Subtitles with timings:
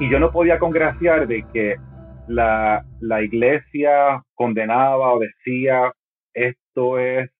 [0.00, 1.76] Y yo no podía congraciar de que
[2.28, 5.92] la, la iglesia condenaba o decía
[6.32, 7.30] esto es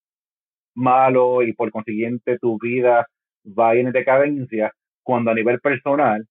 [0.74, 3.06] malo y por consiguiente tu vida
[3.46, 4.72] va en decadencia,
[5.02, 6.26] cuando a nivel personal,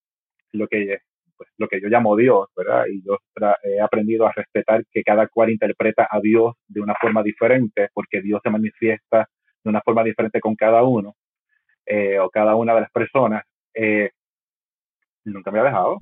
[0.51, 0.99] lo que,
[1.37, 2.85] pues, lo que yo llamo Dios, ¿verdad?
[2.89, 3.17] Y yo
[3.63, 8.21] he aprendido a respetar que cada cual interpreta a Dios de una forma diferente, porque
[8.21, 9.27] Dios se manifiesta
[9.63, 11.15] de una forma diferente con cada uno
[11.85, 13.43] eh, o cada una de las personas.
[13.73, 14.09] Eh,
[15.25, 15.97] nunca me ha dejado.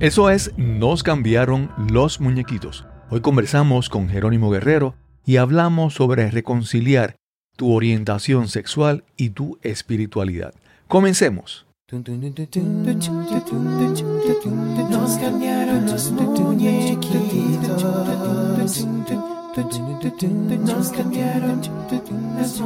[0.00, 2.84] Eso es Nos cambiaron los muñequitos.
[3.10, 7.14] Hoy conversamos con Jerónimo Guerrero y hablamos sobre reconciliar
[7.56, 10.52] tu orientación sexual y tu espiritualidad.
[10.88, 11.64] Comencemos.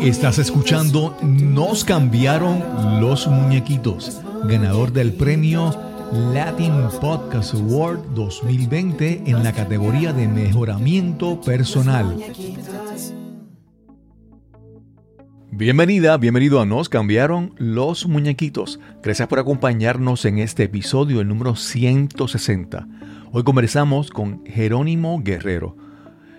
[0.01, 9.53] Estás escuchando Nos cambiaron los muñequitos, ganador del premio Latin Podcast Award 2020 en la
[9.53, 12.17] categoría de mejoramiento personal.
[15.51, 18.81] Bienvenida, bienvenido a Nos cambiaron los muñequitos.
[19.03, 22.89] Gracias por acompañarnos en este episodio, el número 160.
[23.33, 25.77] Hoy conversamos con Jerónimo Guerrero.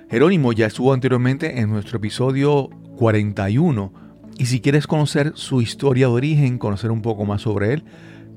[0.10, 3.94] Jerónimo ya estuvo anteriormente en nuestro episodio 41
[4.40, 7.84] y si quieres conocer su historia de origen, conocer un poco más sobre él,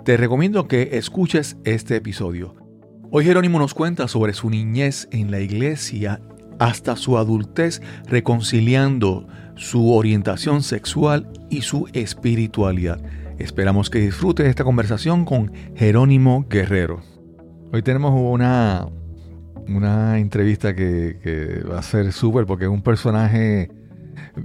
[0.05, 2.56] te recomiendo que escuches este episodio.
[3.12, 6.20] Hoy Jerónimo nos cuenta sobre su niñez en la iglesia
[6.58, 13.00] hasta su adultez reconciliando su orientación sexual y su espiritualidad.
[13.39, 17.00] Esperamos que disfrutes esta conversación con Jerónimo Guerrero.
[17.73, 18.89] Hoy tenemos una,
[19.69, 23.70] una entrevista que, va a ser súper porque es un personaje...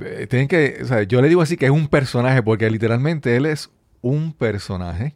[0.02, 3.72] Eh, tienen que, yo le digo así que es un personaje porque literalmente él es
[4.02, 5.16] un personaje,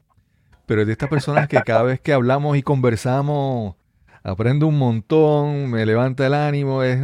[0.71, 3.75] pero es de estas personas que cada vez que hablamos y conversamos
[4.23, 7.01] aprendo un montón, me levanta el ánimo, es,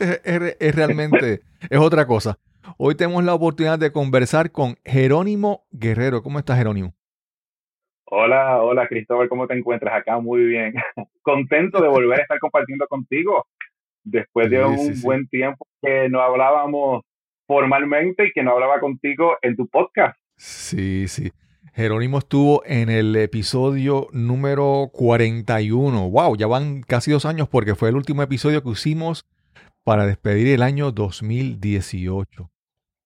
[0.00, 1.38] es, realmente,
[1.70, 2.36] es otra cosa.
[2.78, 6.20] Hoy tenemos la oportunidad de conversar con Jerónimo Guerrero.
[6.20, 6.92] ¿Cómo estás, Jerónimo?
[8.06, 9.94] Hola, hola, Cristóbal, ¿cómo te encuentras?
[9.94, 10.74] Acá muy bien.
[11.22, 13.46] Contento de volver a estar compartiendo contigo
[14.02, 17.04] después de un buen tiempo que no hablábamos
[17.46, 20.18] formalmente y que no hablaba contigo en tu podcast.
[20.36, 21.30] Sí, sí.
[21.74, 26.10] Jerónimo estuvo en el episodio número 41.
[26.10, 26.36] ¡Wow!
[26.36, 29.24] Ya van casi dos años porque fue el último episodio que hicimos
[29.84, 32.50] para despedir el año 2018.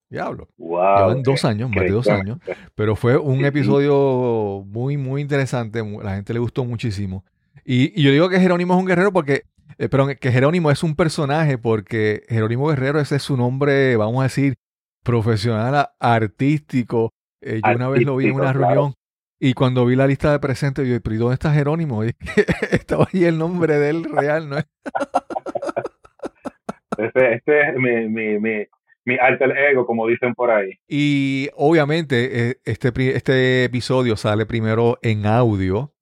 [0.08, 0.48] Diablo.
[0.56, 2.38] Wow, Llevan dos años, más de dos años.
[2.74, 5.82] Pero fue un episodio muy, muy interesante.
[6.02, 7.24] La gente le gustó muchísimo.
[7.64, 9.44] Y, yo digo que Jerónimo es un guerrero porque.
[9.78, 14.20] Eh, pero que Jerónimo es un personaje porque Jerónimo Guerrero, ese es su nombre, vamos
[14.20, 14.54] a decir,
[15.02, 17.12] profesional, artístico,
[17.44, 18.94] eh, yo una vez lo vi en una reunión
[19.40, 22.02] y cuando vi la lista de presentes, yo, ¿pero dónde está Jerónimo?
[22.70, 24.56] estaba ahí el nombre de él real, ¿no?
[26.98, 28.64] este, este es mi, mi, mi,
[29.04, 30.78] mi alter ego, como dicen por ahí.
[30.88, 35.92] Y obviamente eh, este, este episodio sale primero en audio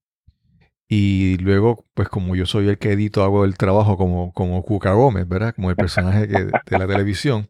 [0.89, 4.93] y luego, pues como yo soy el que edito, hago el trabajo como, como Cuca
[4.93, 5.55] Gómez, ¿verdad?
[5.55, 7.49] Como el personaje que, de la televisión,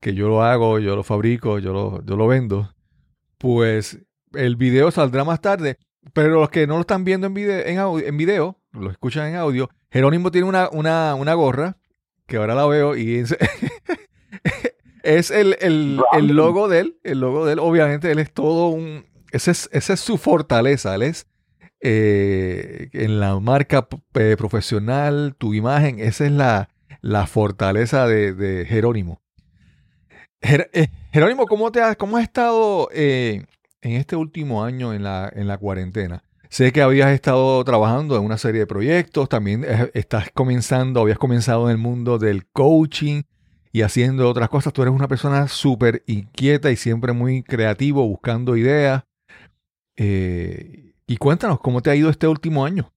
[0.00, 2.70] que yo lo hago, yo lo fabrico, yo lo, yo lo vendo
[3.40, 3.98] pues
[4.34, 5.78] el video saldrá más tarde.
[6.12, 9.28] Pero los que no lo están viendo en video, en, audio, en video lo escuchan
[9.28, 11.76] en audio, Jerónimo tiene una, una, una gorra,
[12.26, 13.36] que ahora la veo, y es,
[15.02, 16.98] es el, el, el, logo de él.
[17.02, 19.06] El logo de él, obviamente, él es todo un.
[19.32, 20.94] Esa es, esa es su fortaleza.
[20.94, 21.26] Él es
[21.80, 26.68] eh, en la marca profesional, tu imagen, esa es la,
[27.00, 29.19] la fortaleza de, de Jerónimo.
[30.42, 33.44] Eh, Jerónimo, ¿cómo, te has, cómo has estado eh,
[33.82, 36.22] en este último año en la, en la cuarentena?
[36.48, 41.18] Sé que habías estado trabajando en una serie de proyectos, también eh, estás comenzando, habías
[41.18, 43.22] comenzado en el mundo del coaching
[43.72, 44.72] y haciendo otras cosas.
[44.72, 49.04] Tú eres una persona súper inquieta y siempre muy creativo, buscando ideas.
[49.96, 52.90] y cuéntanos, ¿cómo te ha ido este último año?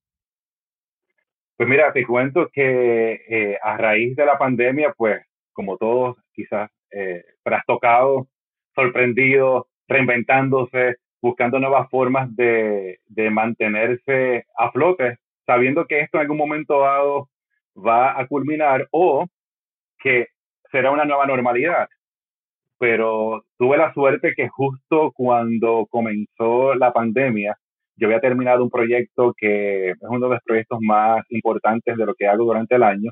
[1.58, 5.22] Pues mira, te cuento que a raíz de la pandemia, pues
[5.52, 8.28] como todos quizás eh, trastocado,
[8.76, 16.38] sorprendido, reinventándose, buscando nuevas formas de, de mantenerse a flote, sabiendo que esto en algún
[16.38, 17.30] momento dado
[17.76, 19.26] va a culminar o
[20.00, 20.28] que
[20.72, 21.88] será una nueva normalidad.
[22.80, 27.56] Pero tuve la suerte que justo cuando comenzó la pandemia,
[27.96, 32.16] yo había terminado un proyecto que es uno de los proyectos más importantes de lo
[32.16, 33.12] que hago durante el año,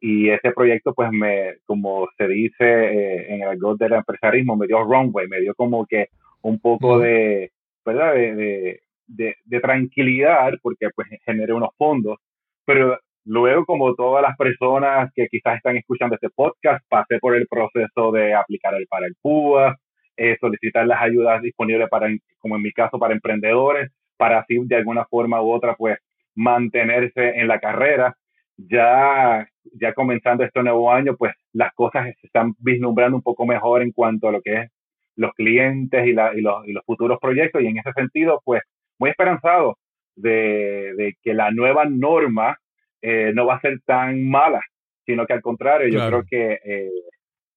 [0.00, 4.66] y ese proyecto pues me, como se dice eh, en el gol del empresarismo, me
[4.66, 6.08] dio runway, me dio como que
[6.42, 7.50] un poco de,
[7.84, 8.14] ¿verdad?
[8.14, 12.18] De, de, de tranquilidad porque pues generé unos fondos,
[12.64, 17.46] pero luego como todas las personas que quizás están escuchando este podcast, pasé por el
[17.48, 19.76] proceso de aplicar el para el PUA,
[20.16, 22.08] eh, solicitar las ayudas disponibles para,
[22.38, 25.98] como en mi caso, para emprendedores, para así de alguna forma u otra, pues
[26.34, 28.16] mantenerse en la carrera.
[28.56, 33.82] Ya, ya comenzando este nuevo año, pues las cosas se están vislumbrando un poco mejor
[33.82, 34.70] en cuanto a lo que es
[35.16, 37.62] los clientes y, la, y, los, y los futuros proyectos.
[37.62, 38.62] Y en ese sentido, pues
[38.98, 39.76] muy esperanzado
[40.14, 42.56] de, de que la nueva norma
[43.02, 44.60] eh, no va a ser tan mala,
[45.04, 46.90] sino que al contrario, yo creo que eh,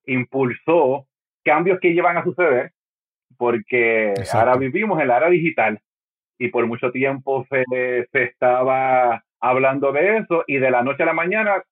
[0.05, 1.07] impulsó
[1.43, 2.71] cambios que llevan a suceder,
[3.37, 5.79] porque ahora vivimos en la era digital
[6.37, 7.63] y por mucho tiempo se,
[8.11, 11.63] se estaba hablando de eso y de la noche a la mañana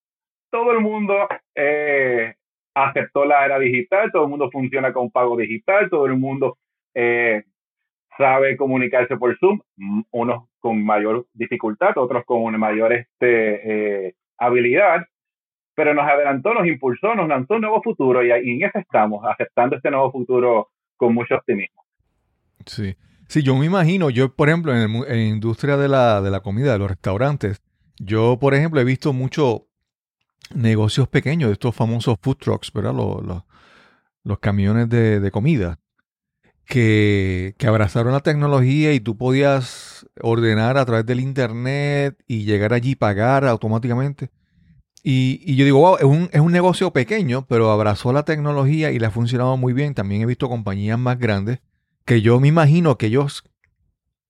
[0.50, 2.36] todo el mundo eh,
[2.74, 6.58] aceptó la era digital, todo el mundo funciona con pago digital, todo el mundo
[6.94, 7.44] eh,
[8.18, 9.60] sabe comunicarse por Zoom,
[10.12, 15.06] unos con mayor dificultad, otros con una mayor este, eh, habilidad,
[15.76, 19.76] pero nos adelantó, nos impulsó, nos lanzó un nuevo futuro y, en eso estamos, aceptando
[19.76, 21.84] este nuevo futuro con mucho optimismo.
[22.66, 22.96] Sí,
[23.28, 26.74] sí, yo me imagino, yo por ejemplo en, la industria de la, de la comida,
[26.74, 27.62] de los restaurantes,
[27.98, 29.62] yo por ejemplo he visto muchos
[30.54, 32.94] negocios pequeños, estos famosos food trucks, ¿verdad?
[32.94, 33.44] Los,
[34.24, 35.80] los, camiones de, de comida
[36.68, 42.92] que, abrazaron la tecnología y tú podías ordenar a través del internet y llegar allí
[42.92, 44.30] y pagar automáticamente.
[45.04, 49.00] Y, yo digo, wow, es un, es un, negocio pequeño, pero abrazó la tecnología y
[49.00, 49.94] le ha funcionado muy bien.
[49.94, 51.60] También he visto compañías más grandes
[52.08, 53.44] que yo me imagino que ellos,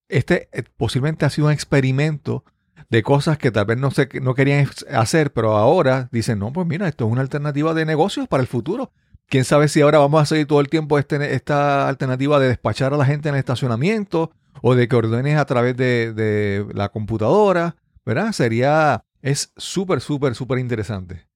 [0.09, 2.44] este eh, posiblemente ha sido un experimento
[2.89, 6.68] de cosas que tal vez no, se, no querían hacer, pero ahora dicen, no, pues
[6.68, 8.91] mira, esto es una alternativa de negocios para el futuro
[9.27, 12.94] quién sabe si ahora vamos a seguir todo el tiempo este, esta alternativa de despachar
[12.94, 14.31] a la gente en el estacionamiento
[14.62, 17.75] o de que ordenes a través de, la computadora,
[18.06, 18.31] ¿verdad?
[18.31, 21.27] Sería, es súper, súper, súper interesante.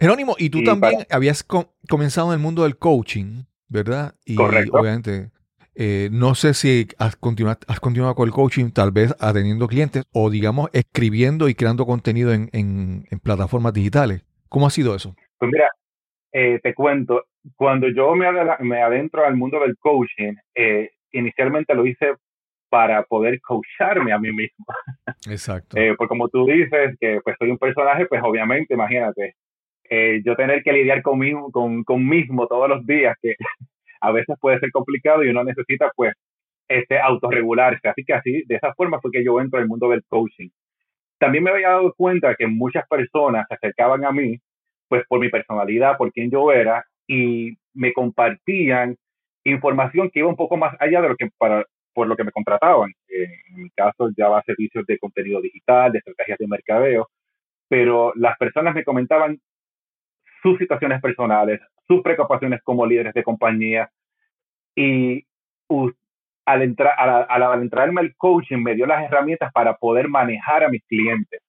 [0.00, 1.44] Jerónimo, y tú también habías
[1.88, 4.14] comenzado en el mundo del coaching, ¿verdad?
[4.24, 4.76] Y Correcto.
[4.76, 5.30] obviamente,
[5.78, 10.04] eh, no sé si has continuado, has continuado con el coaching, tal vez atendiendo clientes
[10.12, 14.24] o, digamos, escribiendo y creando contenido en, en plataformas digitales.
[14.48, 15.14] ¿Cómo ha sido eso?
[15.38, 15.70] Pues mira,
[16.32, 17.24] eh, te cuento,
[17.56, 18.26] cuando yo me,
[18.60, 22.14] me adentro al mundo del coaching, eh, inicialmente lo hice
[22.68, 24.64] para poder coacharme a mí mismo.
[25.30, 25.78] Exacto.
[25.78, 29.36] eh, pues como tú dices, que pues soy un personaje, pues obviamente, imagínate,
[29.88, 33.36] eh, yo tener que lidiar conmigo, con, con mismo todos los días, que
[34.00, 36.14] a veces puede ser complicado y uno necesita pues
[36.68, 37.88] este autorregularse.
[37.88, 40.48] Así que así, de esa forma fue que yo entro al mundo del coaching.
[41.18, 44.38] También me había dado cuenta que muchas personas se acercaban a mí
[44.88, 48.96] pues por mi personalidad, por quien yo era, y me compartían
[49.44, 52.32] información que iba un poco más allá de lo que para, por lo que me
[52.32, 52.90] contrataban.
[53.08, 57.08] Eh, en mi caso, ya va servicios de contenido digital, de estrategias de mercadeo,
[57.68, 59.38] pero las personas me comentaban
[60.42, 63.90] sus situaciones personales, sus preocupaciones como líderes de compañía,
[64.76, 65.24] y
[66.46, 70.68] al, entrar, al, al entrarme al coaching me dio las herramientas para poder manejar a
[70.68, 71.40] mis clientes.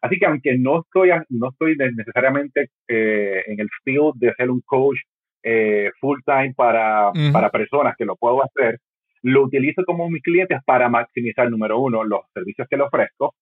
[0.00, 4.60] Así que aunque no estoy, no estoy necesariamente eh, en el field de ser un
[4.62, 4.98] coach
[5.44, 8.80] eh, full time para, para personas, que lo puedo hacer,
[9.22, 13.36] lo utilizo como mis clientes para maximizar, número uno, los servicios que le ofrezco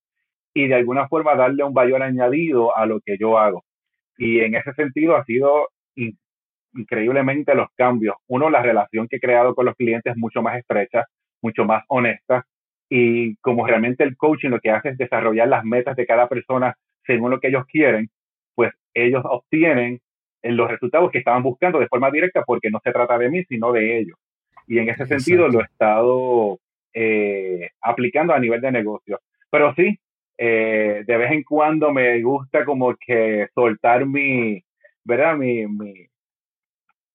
[0.53, 3.65] y de alguna forma darle un valor añadido a lo que yo hago.
[4.19, 5.69] Y en ese sentido ha sido
[6.75, 8.17] increíblemente los cambios.
[8.29, 11.07] Uno, la relación que he creado con los clientes es mucho más estrecha,
[11.43, 12.45] mucho más honesta
[12.89, 16.75] y como realmente el coaching lo que hace es desarrollar las metas de cada persona
[17.07, 18.11] según lo que ellos quieren,
[18.55, 20.01] pues ellos obtienen
[20.43, 23.45] eh, los resultados que estaban buscando de forma directa porque no se trata de mí,
[23.45, 24.19] sino de ellos.
[24.67, 26.59] Y en ese sentido lo he estado
[26.93, 29.21] eh, aplicando a nivel de negocio.
[29.51, 29.99] Pero sí,
[30.37, 34.63] eh, de vez en cuando me gusta como que soltar mi,
[35.05, 35.37] ¿verdad?
[35.37, 36.07] Mi, mi,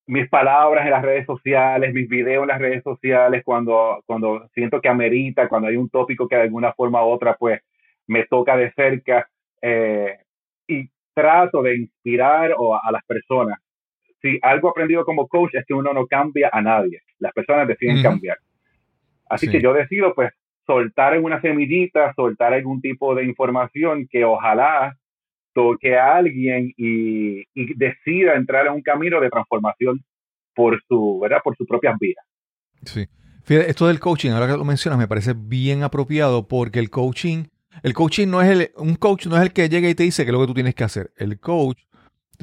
[0.08, 4.80] mis palabras en las redes sociales, mis videos en las redes sociales, cuando, cuando siento
[4.80, 7.62] que amerita, cuando hay un tópico que de alguna forma u otra pues
[8.08, 9.28] me toca de cerca
[9.62, 10.18] eh,
[10.68, 13.60] y trato de inspirar a las personas.
[14.22, 18.02] Si algo aprendido como coach es que uno no cambia a nadie, las personas deciden
[18.04, 18.38] cambiar.
[19.28, 20.32] Así que yo decido pues
[20.66, 24.96] soltar en una semillita, soltar algún tipo de información que ojalá
[25.56, 30.04] toque a alguien y, decida entrar en un camino de transformación
[30.54, 31.40] por su, ¿verdad?
[31.44, 32.24] Por sus propias vidas.
[32.84, 33.08] Sí.
[33.44, 37.46] Fíjate, esto del coaching, ahora que lo mencionas, me parece bien apropiado porque el coaching,
[37.82, 40.24] el coaching no es el, un coach no es el que llega y te dice
[40.24, 41.12] qué es lo que tú tienes que hacer.
[41.16, 41.80] El coach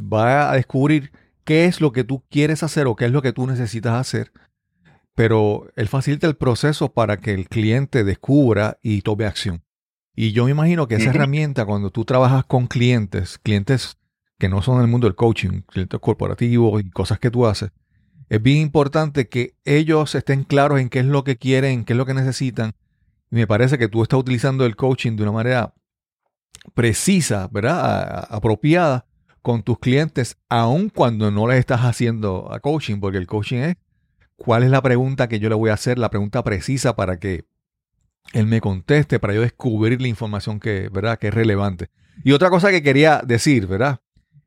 [0.01, 1.13] va a descubrir
[1.45, 4.33] qué es lo que tú quieres hacer o qué es lo que tú necesitas hacer
[5.15, 9.63] pero él facilita el proceso para que el cliente descubra y tome acción.
[10.15, 13.97] Y yo me imagino que esa herramienta, cuando tú trabajas con clientes, clientes
[14.39, 17.71] que no son en el mundo del coaching, clientes corporativos y cosas que tú haces,
[18.29, 21.97] es bien importante que ellos estén claros en qué es lo que quieren, qué es
[21.97, 22.73] lo que necesitan.
[23.31, 25.75] Y me parece que tú estás utilizando el coaching de una manera
[26.75, 28.27] precisa, ¿verdad?
[28.31, 29.07] apropiada
[29.43, 33.77] con tus clientes, aun cuando no les estás haciendo a coaching, porque el coaching es
[34.37, 37.45] cuál es la pregunta que yo le voy a hacer, la pregunta precisa para que
[38.33, 41.19] él me conteste, para yo descubrir la información que, ¿verdad?
[41.19, 41.89] que es relevante.
[42.25, 44.01] Y otra cosa que quería decir, ¿verdad?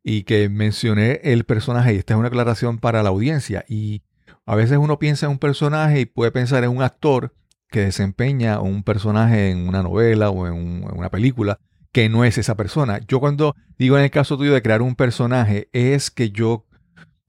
[0.03, 4.03] Y que mencioné el personaje, y esta es una aclaración para la audiencia, y
[4.45, 7.33] a veces uno piensa en un personaje y puede pensar en un actor
[7.69, 11.59] que desempeña un personaje en una novela o en una película,
[11.91, 12.99] que no es esa persona.
[13.07, 16.65] Yo cuando digo en el caso tuyo de crear un personaje, es que yo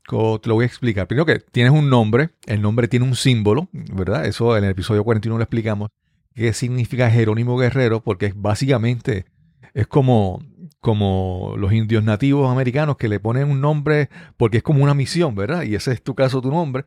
[0.08, 1.06] te lo voy a explicar.
[1.06, 4.26] Primero que tienes un nombre, el nombre tiene un símbolo, ¿verdad?
[4.26, 5.90] Eso en el episodio 41 lo explicamos.
[6.36, 8.02] ¿Qué significa Jerónimo Guerrero?
[8.04, 9.24] Porque básicamente
[9.72, 10.42] es como,
[10.80, 15.34] como los indios nativos americanos que le ponen un nombre porque es como una misión,
[15.34, 15.62] ¿verdad?
[15.62, 16.84] Y ese es tu caso, tu nombre.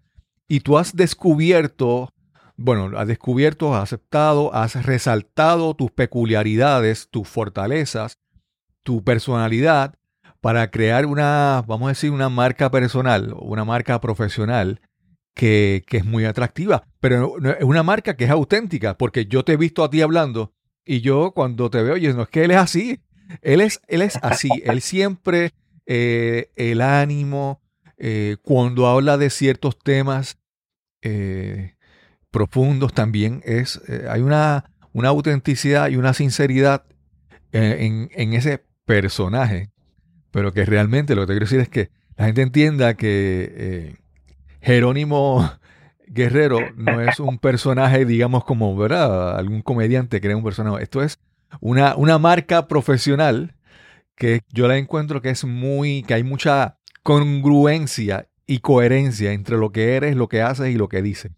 [0.47, 2.13] Y tú has descubierto
[2.61, 8.19] bueno, has descubierto, has aceptado, has resaltado tus peculiaridades, tus fortalezas,
[8.83, 9.95] tu personalidad
[10.41, 14.81] para crear una, vamos a decir, una marca personal, una marca profesional
[15.39, 19.57] que, es muy atractiva, pero es una marca que es auténtica, porque yo te he
[19.57, 20.53] visto a ti hablando
[20.83, 22.99] y yo cuando te veo, oye, no es que él es así,
[23.41, 25.53] él es, él es así, él siempre,
[25.85, 27.61] eh, el ánimo,
[27.97, 30.37] eh, cuando habla de ciertos temas,
[31.01, 31.75] eh,
[32.31, 36.83] profundos también es, eh, hay una, una, autenticidad y una sinceridad
[37.53, 39.69] eh, en, ese personaje,
[40.31, 43.95] pero que realmente lo que te quiero decir es que la gente entienda que
[44.61, 45.49] Jerónimo
[46.07, 49.37] Guerrero no es un personaje, digamos, como, ¿verdad?
[49.37, 50.83] Algún comediante crea un personaje.
[50.83, 51.19] Esto es
[51.61, 53.55] una, una marca profesional
[54.15, 59.71] que yo la encuentro que es muy, que hay mucha congruencia y coherencia entre lo
[59.71, 61.31] que eres, lo que haces y lo que dices.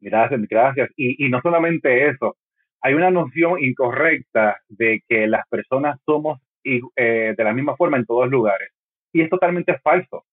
[0.00, 0.90] Gracias, gracias.
[0.96, 2.36] Y, y no solamente eso,
[2.80, 8.06] hay una noción incorrecta de que las personas somos eh, de la misma forma en
[8.06, 8.70] todos lugares.
[9.12, 10.24] Y es totalmente falso.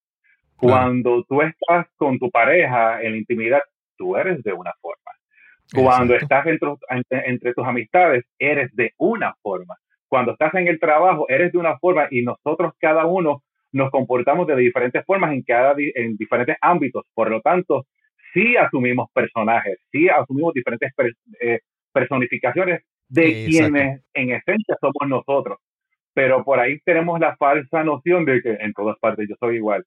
[0.70, 3.62] Cuando tú estás con tu pareja en la intimidad,
[3.98, 5.12] tú eres de una forma.
[5.74, 9.76] Cuando estás entre, entre, tus amistades, eres de una forma.
[10.08, 13.42] Cuando estás en el trabajo, eres de una forma y nosotros cada uno
[13.72, 17.04] nos comportamos de diferentes formas en, cada, en diferentes ámbitos.
[17.14, 17.86] Por lo tanto,
[18.34, 20.92] sí asumimos personajes, sí asumimos diferentes
[21.42, 21.60] eh,
[21.92, 25.58] personificaciones de quienes en esencia somos nosotros.
[26.14, 29.84] Pero por ahí tenemos la falsa noción de que en todas partes yo soy igual.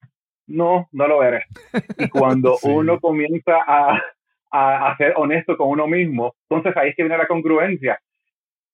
[0.49, 1.45] No, no lo eres.
[1.99, 4.01] Y cuando uno comienza a,
[4.51, 8.01] a, ser honesto con uno mismo, entonces ahí es que viene la congruencia.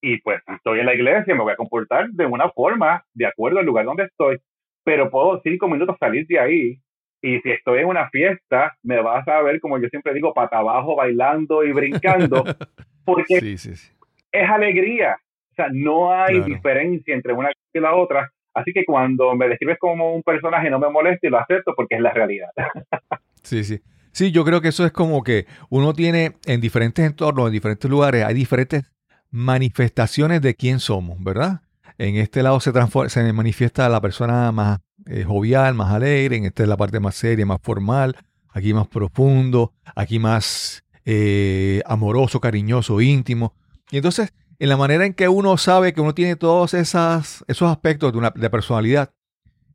[0.01, 3.59] Y pues estoy en la iglesia, me voy a comportar de una forma, de acuerdo
[3.59, 4.39] al lugar donde estoy,
[4.85, 6.81] pero puedo cinco minutos salir de ahí
[7.25, 10.59] y si estoy en una fiesta, me vas a ver, como yo siempre digo, pata
[10.59, 12.45] abajo, bailando y brincando,
[13.07, 15.17] porque es alegría.
[15.53, 18.31] O sea, no hay diferencia entre una y la otra.
[18.55, 21.97] Así que cuando me describes como un personaje, no me moleste y lo acepto porque
[21.97, 22.49] es la realidad.
[23.43, 23.81] sí, sí.
[24.13, 27.91] Sí, yo creo que eso es como que uno tiene en diferentes entornos, en diferentes
[27.91, 28.85] lugares, hay diferentes
[29.33, 31.63] manifestaciones de quién somos, ¿verdad?
[31.99, 32.71] En este lado se,
[33.09, 37.17] se manifiesta la persona más eh, jovial, más alegre, en esta es la parte más
[37.17, 38.17] seria, más formal,
[38.51, 43.55] aquí más profundo, aquí más eh, amoroso, cariñoso, íntimo.
[43.91, 47.71] Y entonces, en la manera en que uno sabe que uno tiene todos esas, esos
[47.71, 49.13] aspectos de, una, de personalidad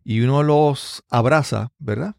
[0.04, 2.16] y uno los abraza, ¿verdad?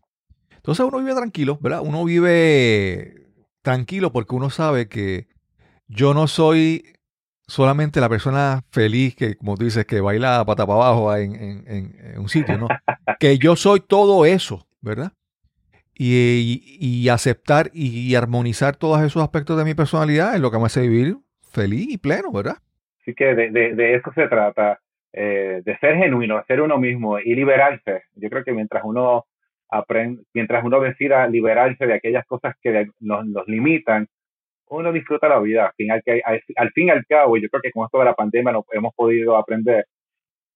[0.50, 1.81] Entonces uno vive tranquilo, ¿verdad?
[1.83, 5.29] Uno vive tranquilo porque uno sabe que
[5.88, 6.85] yo no soy
[7.47, 12.29] solamente la persona feliz que, como tú dices, que baila pata para abajo en, un
[12.29, 12.69] sitio, ¿no?
[13.19, 15.12] que yo soy todo eso, ¿verdad?
[15.95, 20.81] Y, aceptar y, armonizar todos esos aspectos de mi personalidad es lo que me hace
[20.81, 21.19] vivir
[21.50, 22.57] feliz y pleno, ¿verdad?
[23.00, 24.78] Así que de, eso se trata,
[25.12, 28.04] eh, de ser genuino, ser uno mismo y liberarse.
[28.14, 29.26] Yo creo que mientras uno
[29.69, 34.07] aprende, mientras uno decida liberarse de aquellas cosas que nos, nos limitan,
[34.71, 35.66] uno disfruta la vida.
[35.66, 36.02] Al fin, al,
[36.57, 39.37] al, y al cabo, yo creo que con esto de la pandemia no, hemos podido
[39.37, 39.87] aprender,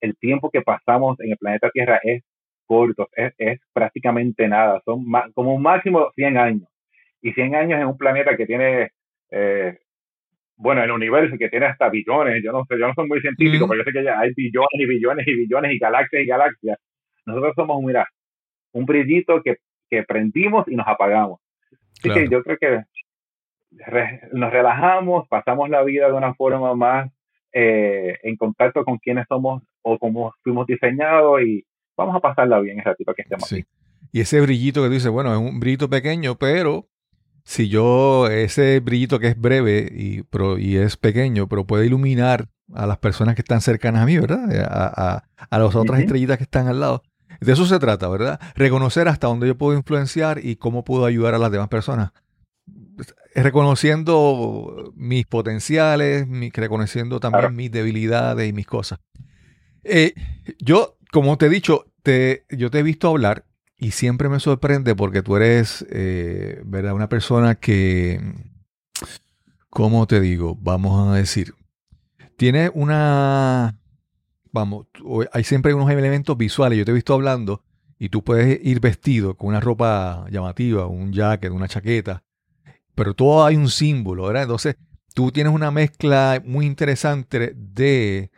[0.00, 2.22] el tiempo que pasamos en el planeta Tierra es
[2.66, 6.68] corto, es, prácticamente nada, son como un máximo 100 años.
[7.22, 8.90] Y 100 años en un planeta que tiene,
[9.30, 9.78] eh,
[10.56, 13.66] bueno, el universo que tiene hasta billones, yo no sé, yo no soy muy científico,
[13.68, 16.78] pero yo sé que ya hay billones y billones y billones y galaxias y galaxias.
[17.26, 18.06] Nosotros somos, mira,
[18.72, 19.56] un brillito que,
[19.88, 21.40] que prendimos y nos apagamos
[21.98, 22.82] Así que yo creo que
[24.32, 27.10] nos relajamos, pasamos la vida de una forma más
[27.52, 31.64] eh, en contacto con quienes somos o como fuimos diseñados y
[31.96, 33.64] vamos a pasarla bien ese ratito que estemos sí.
[34.12, 36.86] Y ese brillito que dice, bueno, es un brillito pequeño, pero
[37.44, 40.22] si yo, ese brillito que es breve y,
[40.58, 44.48] y es pequeño, pero puede iluminar a las personas que están cercanas a mí, ¿verdad?
[44.66, 47.02] A, a, las otras estrellitas que están al lado.
[47.40, 48.40] De eso se trata, ¿verdad?
[48.54, 52.12] Reconocer hasta dónde yo puedo influenciar y cómo puedo ayudar a las demás personas.
[53.34, 59.00] Reconociendo mis potenciales, reconociendo también mis debilidades y mis cosas.
[59.82, 60.14] Eh,
[60.58, 63.44] yo, como te he dicho, te, yo te he visto hablar
[63.84, 66.94] y siempre me sorprende porque tú eres, eh, ¿verdad?
[66.94, 68.18] Una persona que,
[69.68, 70.56] ¿cómo te digo?
[70.58, 71.54] Vamos a decir,
[72.38, 73.78] tiene una,
[74.52, 74.86] vamos,
[75.30, 76.78] hay siempre unos elementos visuales.
[76.78, 77.62] Yo te he visto hablando
[77.98, 82.22] y tú puedes ir vestido con una ropa llamativa, un jacket, una chaqueta,
[82.94, 84.44] pero todo hay un símbolo, ¿verdad?
[84.44, 84.76] Entonces,
[85.12, 88.30] tú tienes una mezcla muy interesante de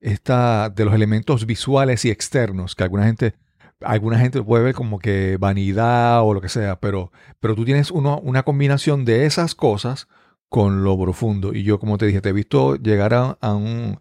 [0.00, 3.36] esta, de los elementos visuales y externos que alguna gente
[3.80, 7.90] alguna gente puede ver como que vanidad o lo que sea, pero, pero tú tienes
[7.90, 10.08] uno, una combinación de esas cosas
[10.48, 11.54] con lo profundo.
[11.54, 14.00] Y yo, como te dije, te he visto llegar a, a, un,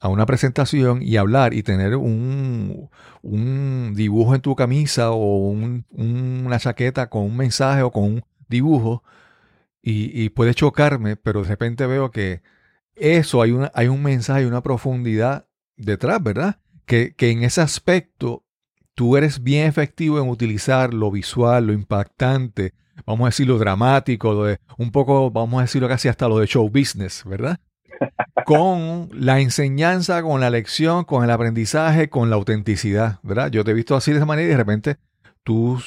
[0.00, 2.90] a una presentación y hablar y tener un,
[3.22, 8.24] un dibujo en tu camisa o un, una chaqueta con un mensaje o con un
[8.48, 9.02] dibujo
[9.82, 12.42] y, y, puede chocarme, pero de repente veo que
[12.94, 16.60] eso hay, una, hay un mensaje y una profundidad detrás, ¿verdad?
[16.84, 18.44] Que, que en ese aspecto
[18.98, 22.72] tú eres bien efectivo en utilizar lo visual, lo impactante,
[23.06, 26.40] vamos a decir lo dramático, lo de, un poco, vamos a decirlo casi hasta lo
[26.40, 27.60] de show business, ¿verdad?
[28.44, 33.52] Con la enseñanza, con la lección, con el aprendizaje, con la autenticidad, ¿verdad?
[33.52, 34.96] Yo te he visto así de esa manera y de repente
[35.44, 35.80] tú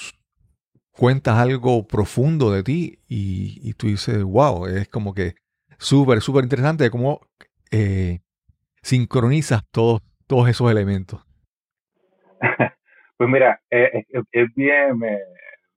[0.91, 5.35] cuentas algo profundo de ti y, tú dices, wow, es como que
[5.79, 7.19] súper, súper interesante cómo
[7.71, 8.21] eh,
[8.81, 11.21] sincronizas todos, todos esos elementos.
[13.21, 15.19] Pues mira, eh, es, bien, me,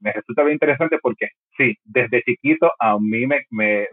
[0.00, 1.28] resulta bien interesante porque
[1.58, 3.86] sí, desde chiquito a mí me, me,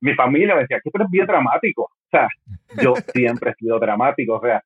[0.00, 1.82] mi familia me decía que tú eres bien dramático.
[1.82, 2.28] O sea,
[2.80, 4.34] yo siempre he sido dramático.
[4.36, 4.62] O sea,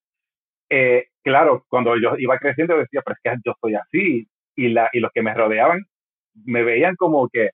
[0.69, 4.29] eh, claro, cuando yo iba creciendo decía, pero es que yo soy así.
[4.55, 5.81] Y, la, y los que me rodeaban
[6.45, 7.49] me veían como que,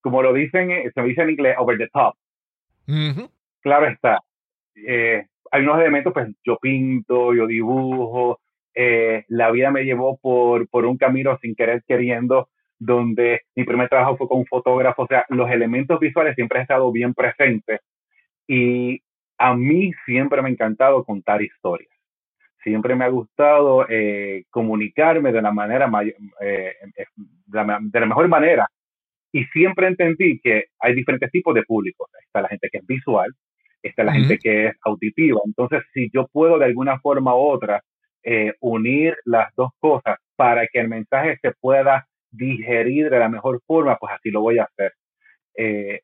[0.00, 2.16] como lo dicen, eh, se me dice en inglés, over the top.
[3.60, 4.18] Claro está.
[4.74, 8.40] hay unos elementos, pues yo pinto, yo dibujo,
[8.82, 13.90] eh, la vida me llevó por, por un camino sin querer queriendo, donde mi primer
[13.90, 17.80] trabajo fue con un fotógrafo, o sea, los elementos visuales siempre han estado bien presentes
[18.48, 19.02] y
[19.36, 21.90] a mí siempre me ha encantado contar historias.
[22.62, 25.90] Siempre me ha gustado eh, comunicarme de la manera
[26.40, 26.72] eh,
[27.46, 28.66] de, la, mejor manera
[29.30, 32.08] y siempre entendí que hay diferentes tipos de públicos.
[32.24, 33.30] Está la gente que es visual,
[33.82, 35.40] está la gente que es auditiva.
[35.44, 37.82] Entonces, si yo puedo de alguna forma u otra
[38.22, 43.60] eh, unir las dos cosas para que el mensaje se pueda digerir de la mejor
[43.66, 44.92] forma, pues así lo voy a hacer.
[45.56, 46.00] Eh,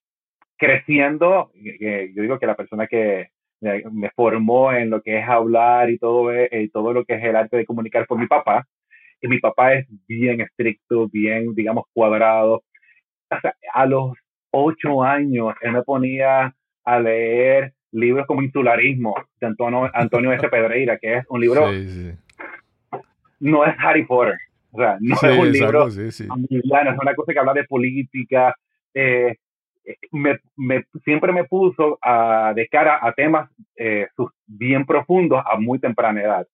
[0.57, 3.29] creciendo, eh, yo digo que la persona que
[3.61, 7.37] me formó en lo que es hablar y todo, y todo lo que es el
[7.37, 8.67] arte de comunicar fue mi papá.
[9.21, 12.63] Y mi papá es bien estricto, bien, digamos, cuadrado.
[13.75, 14.13] a los
[14.51, 20.49] ocho años, él me ponía a leer libros como Insularismo de Antonio, Antonio S.
[20.49, 21.67] Pedreira, que es un libro.
[23.41, 24.37] No es Harry Potter.
[24.73, 25.87] O sea, no es un libro.
[25.89, 28.55] es una cosa que habla de política.
[28.95, 29.35] Eh,
[30.13, 34.09] me, me, siempre me puso a, de cara a temas eh,
[34.47, 36.47] bien profundos a muy temprana edad.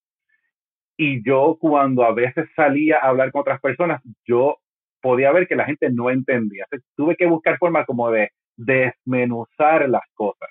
[0.96, 4.58] Y yo cuando a veces salía a hablar con otras personas, yo
[5.00, 6.66] podía ver que la gente no entendía.
[6.94, 10.48] tuve que buscar formas como de desmenuzar las cosas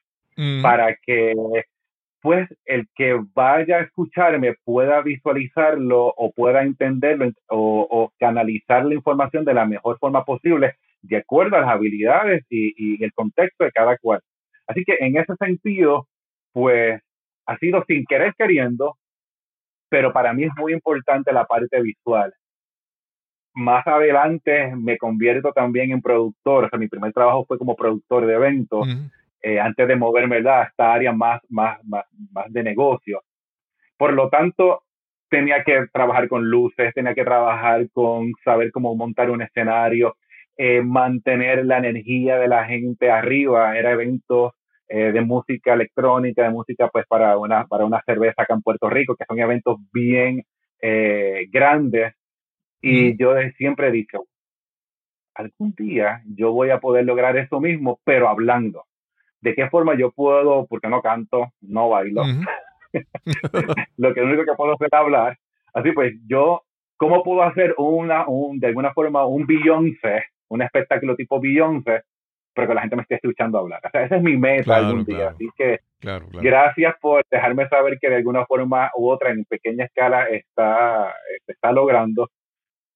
[0.62, 1.34] para que
[2.22, 9.44] pues el que vaya a escucharme pueda visualizarlo o pueda entenderlo o, canalizar la información
[9.44, 13.98] de la mejor forma posible de acuerdo a las habilidades y, el contexto de cada
[13.98, 14.22] cual.
[14.68, 16.08] Así que en ese sentido,
[16.54, 17.02] pues
[17.48, 18.98] ha sido sin querer queriendo,
[19.90, 22.32] pero para mí es muy importante la parte visual.
[23.54, 28.28] Más adelante me convierto también en productor, o sea, mi primer trabajo fue como productor
[28.28, 28.88] de eventos.
[29.44, 33.24] Eh, antes de moverme a esta área más, más, más, más de negocio.
[33.98, 34.84] Por lo tanto,
[35.30, 40.18] tenía que trabajar con luces, tenía que trabajar con saber cómo montar un escenario,
[40.58, 43.78] eh, mantener la energía de la gente arriba.
[43.78, 44.54] Era eventos
[44.88, 48.90] eh, de música electrónica, de música pues para una, para una cerveza acá en Puerto
[48.90, 50.44] Rico, que son eventos bien
[51.52, 52.14] grandes.
[52.82, 54.26] Y yo siempre he dicho,
[55.36, 58.86] algún día yo voy a poder lograr eso mismo, pero hablando.
[59.42, 62.24] ¿De qué forma yo puedo, porque no canto, no bailo?
[63.98, 65.38] lo que único que puedo hacer es hablar.
[65.74, 66.62] Así pues, yo,
[66.98, 72.04] ¿cómo puedo hacer una, un, de alguna forma, un Beyoncé, un espectáculo tipo Beyoncé,
[72.54, 73.82] pero que la gente me esté escuchando hablar?
[73.86, 75.30] O sea, esa es mi meta algún día.
[75.30, 75.80] Así que,
[76.34, 81.54] gracias por dejarme saber que de alguna forma u otra, en pequeña escala, está, se
[81.54, 82.30] está logrando,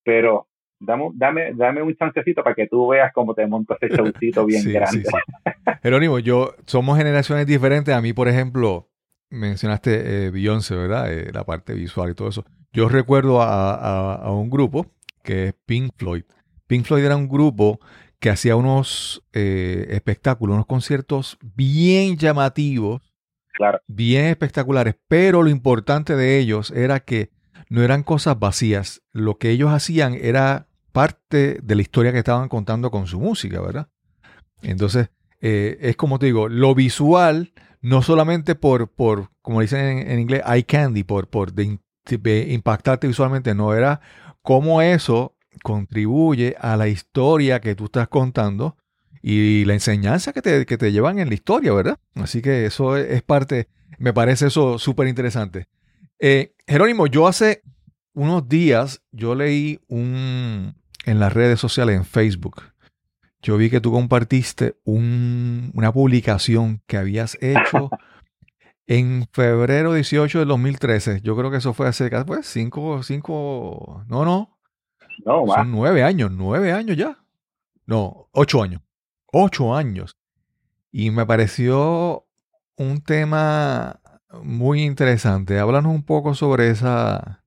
[0.03, 0.47] pero
[0.79, 4.63] Dame, dame, dame, un chancecito para que tú veas cómo te monto ese showcito bien
[4.73, 5.03] grande.
[5.83, 7.93] Jerónimo, yo, somos generaciones diferentes.
[7.93, 8.89] A mí, por ejemplo,
[9.29, 11.11] mencionaste eh, Beyoncé, ¿verdad?
[11.11, 12.45] Eh, la parte visual y todo eso.
[12.73, 14.87] Yo recuerdo a, un grupo
[15.23, 16.23] que es Pink Floyd.
[16.67, 17.79] Pink Floyd era un grupo
[18.19, 23.13] que hacía unos eh, espectáculos, unos conciertos bien llamativos,
[23.53, 23.79] claro.
[23.87, 27.29] bien espectaculares, pero lo importante de ellos era que
[27.69, 29.01] no eran cosas vacías.
[29.11, 33.61] Lo que ellos hacían era parte de la historia que estaban contando con su música,
[33.61, 33.89] ¿verdad?
[34.61, 35.09] Entonces,
[35.41, 40.65] es como te digo, lo visual no solamente por, por como dicen en, inglés, eye
[40.65, 41.53] candy, por, por
[42.09, 44.01] impactarte visualmente, no era
[44.41, 48.75] cómo eso contribuye a la historia que tú estás contando
[49.21, 51.99] y la enseñanza que te, que te llevan en la historia, ¿verdad?
[52.15, 53.67] Así que eso es, parte,
[53.99, 55.67] me parece eso súper interesante.
[56.19, 57.61] Eh, Jerónimo, yo hace
[58.13, 60.75] unos días, yo leí un,
[61.05, 62.63] en las redes sociales, en Facebook,
[63.41, 67.91] yo vi que tú compartiste una publicación que habías hecho
[68.87, 71.21] en febrero 18 de 2013.
[71.21, 74.57] Yo creo que eso fue hace pues, cinco, cinco, no, no.
[75.23, 77.23] No, Son nueve años, nueve años ya.
[77.85, 78.81] No, ocho años.
[79.31, 80.17] Ocho años.
[80.91, 82.25] Y me pareció
[82.77, 84.01] un tema
[84.43, 85.59] muy interesante.
[85.59, 87.43] Háblanos un poco sobre esa,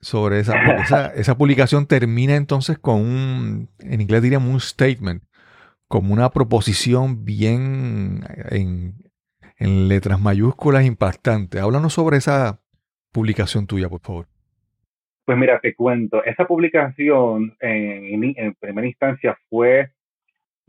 [0.00, 0.54] sobre esa,
[1.14, 5.22] esa, publicación termina entonces con un, en inglés diríamos un statement,
[5.88, 8.94] como una proposición bien en,
[9.88, 11.60] letras mayúsculas impactante.
[11.60, 12.60] Háblanos sobre esa
[13.12, 14.26] publicación tuya, por favor.
[15.26, 19.90] Pues mira, te cuento, esa publicación en, en primera instancia fue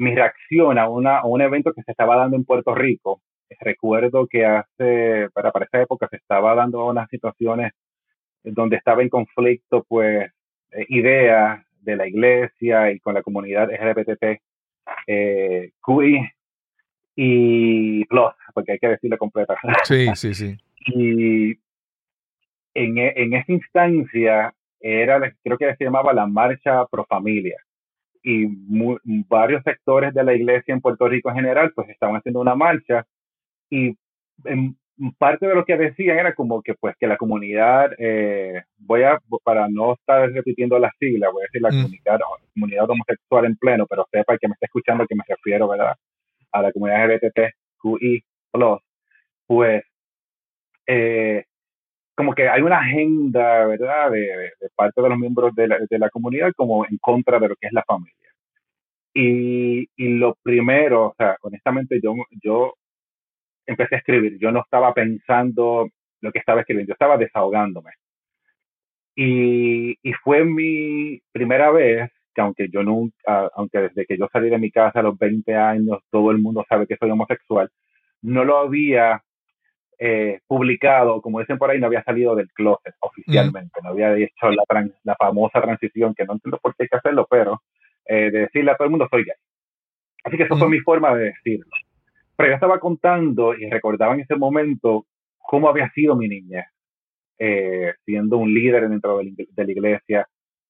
[0.01, 3.21] mi reacción a, una, a un evento que se estaba dando en Puerto Rico.
[3.59, 7.73] Recuerdo que hace, para, para esa época se estaba dando unas situaciones
[8.43, 10.31] donde estaba en conflicto, pues,
[10.71, 14.41] eh, ideas de la iglesia y con la comunidad LGBT,
[15.07, 16.29] eh, QI
[17.15, 19.55] y Plus, porque hay que decirlo completa.
[19.83, 20.57] Sí, sí, sí.
[20.83, 21.59] Y
[22.73, 27.57] en, e, en esa instancia era, creo que se llamaba la Marcha Pro Familia.
[28.23, 28.47] Y
[29.29, 33.05] varios sectores de la iglesia en Puerto Rico en general, pues estaban haciendo una marcha
[33.71, 33.95] y
[34.45, 34.75] en
[35.17, 39.19] parte de lo que decían era como que pues que la comunidad, eh, voy a,
[39.43, 41.81] para no estar repitiendo las siglas, voy a decir la mm.
[41.83, 42.19] comunidad,
[42.53, 45.95] comunidad homosexual en pleno, pero sepa que me está escuchando que me refiero, ¿verdad?
[46.51, 48.23] A la comunidad LGBTQI+,
[49.47, 49.83] pues
[50.87, 51.45] eh,
[52.15, 56.09] como que hay una agenda, ¿verdad?, de, parte de los miembros de la, de la,
[56.09, 58.15] comunidad como en contra de lo que es la familia.
[59.13, 62.75] Y, y lo primero, o sea, honestamente yo, yo
[63.71, 64.37] empecé a escribir.
[64.39, 65.89] Yo no estaba pensando
[66.21, 67.91] lo que estaba escribiendo, yo estaba desahogándome.
[69.15, 74.49] Y, y fue mi primera vez que aunque yo nunca, aunque desde que yo salí
[74.49, 77.69] de mi casa a los 20 años, todo el mundo sabe que soy homosexual,
[78.21, 79.21] no lo había
[79.99, 84.49] eh, publicado, como dicen por ahí, no había salido del closet oficialmente, no había hecho
[84.49, 84.63] la,
[85.03, 87.61] la famosa transición, que no entiendo por qué hay que hacerlo, pero
[88.05, 89.35] eh, de decirle a todo el mundo soy gay.
[90.23, 91.71] Así que eso fue mi forma de decirlo.
[92.41, 95.05] Pero yo estaba contando y recordaba en ese momento
[95.37, 96.65] cómo había sido mi niñez,
[97.37, 100.27] eh, siendo un líder dentro de la iglesia,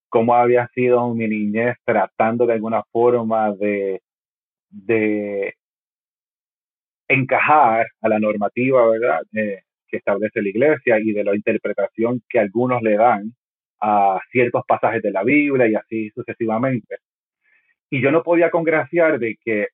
[0.10, 4.02] cómo había sido mi niñez tratando de alguna forma de,
[7.08, 9.22] encajar a la normativa, ¿verdad?
[9.34, 13.34] Eh, que establece la iglesia y de la interpretación que algunos le dan
[13.80, 16.98] a ciertos pasajes de la Biblia y así sucesivamente.
[17.90, 19.68] Y yo no podía congraciar de que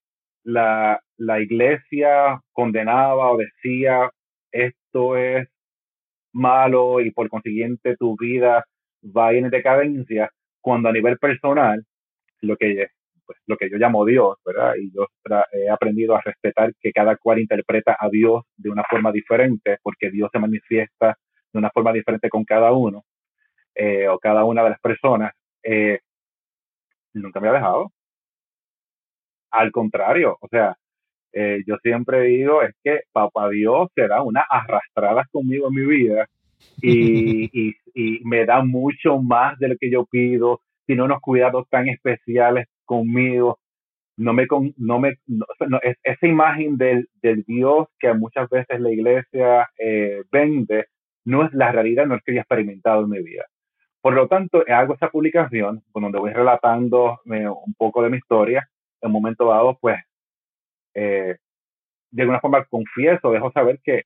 [0.47, 4.09] la, la iglesia condenaba o decía
[4.51, 5.47] esto es
[6.33, 8.63] malo y por consiguiente tu vida
[9.03, 10.31] va en decadencia,
[10.61, 11.83] cuando a nivel personal,
[12.41, 12.87] lo que,
[13.25, 14.73] pues, lo que yo llamo Dios, ¿verdad?
[14.81, 15.07] Y yo
[15.53, 20.11] he aprendido a respetar que cada cual interpreta a Dios de una forma diferente, porque
[20.11, 21.17] Dios se manifiesta
[21.53, 23.03] de una forma diferente con cada uno
[23.75, 25.33] eh, o cada una de las personas.
[25.63, 25.99] Eh,
[27.13, 27.91] nunca me ha dejado.
[29.51, 30.75] Al contrario, o sea,
[31.33, 35.85] eh, yo siempre digo es que papá Dios se da unas arrastradas conmigo en mi
[35.85, 36.25] vida
[36.81, 41.87] y, y, me da mucho más de lo que yo pido, tiene unos cuidados tan
[41.87, 43.59] especiales conmigo,
[44.17, 45.17] no me, no me,
[46.03, 50.85] esa imagen del, del, Dios que muchas veces la iglesia eh, vende,
[51.25, 53.45] no es la realidad, no es que haya experimentado en mi vida.
[54.01, 58.67] Por lo tanto, hago esa publicación donde voy relatando eh, un poco de mi historia.
[59.01, 59.97] En un momento dado, pues,
[60.93, 61.35] eh,
[62.11, 64.03] de alguna forma confieso, dejo saber que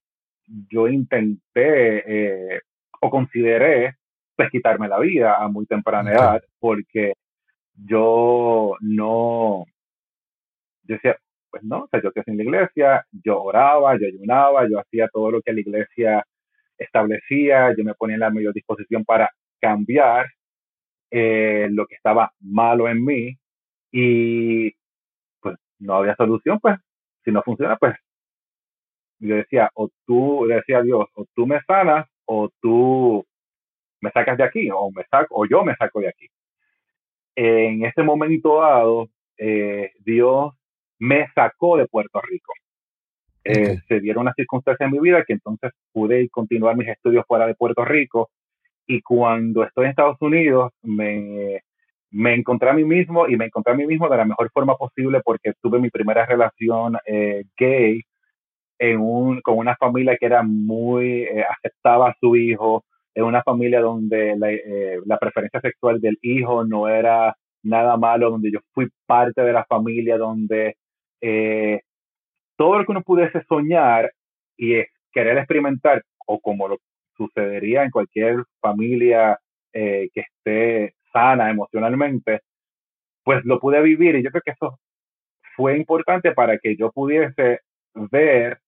[0.70, 2.62] yo intenté
[3.00, 3.96] o consideré
[4.36, 7.14] pues quitarme la vida a muy temprana edad porque
[7.74, 9.66] yo no,
[10.84, 11.18] yo decía,
[11.50, 15.08] pues no, o sea, yo crecí en la iglesia, yo oraba, yo ayunaba, yo hacía
[15.12, 16.26] todo lo que la iglesia
[16.78, 20.28] establecía, yo me ponía en la mayor disposición para cambiar
[21.12, 23.38] eh, lo que estaba malo en mí
[23.92, 24.72] y
[25.82, 26.78] no había solución, pues
[27.24, 27.96] si no funciona, pues
[29.20, 33.26] yo decía, o tú, decía a Dios, o tú me sanas o tú
[34.00, 36.28] me sacas de aquí, o, me saco, o yo me saco de aquí.
[37.36, 40.54] En ese momento dado, eh, Dios
[41.00, 42.54] me sacó de Puerto Rico.
[43.44, 47.48] Eh, se dieron unas circunstancias en mi vida que entonces pude continuar mis estudios fuera
[47.48, 48.30] de Puerto Rico
[48.86, 51.62] y cuando estoy en Estados Unidos me,
[52.12, 54.76] me encontré a mí mismo y me encontré a mí mismo de la mejor forma
[54.76, 58.02] posible porque tuve mi primera relación eh, gay
[58.80, 62.84] en un, con una familia que era muy, eh, aceptaba a su hijo,
[63.16, 64.50] en una familia donde la,
[65.06, 69.66] la preferencia sexual del hijo no era nada malo, donde yo fui parte de la
[69.66, 70.76] familia, donde
[71.22, 71.82] eh,
[72.58, 74.12] todo lo que uno pudiese soñar
[74.58, 76.78] y querer experimentar, o como lo
[77.18, 79.38] sucedería en cualquier familia
[79.74, 82.42] eh, que esté sana emocionalmente,
[83.24, 84.80] pues lo pude vivir y yo creo que eso
[85.56, 87.62] fue importante para que yo pudiese
[87.94, 88.60] ver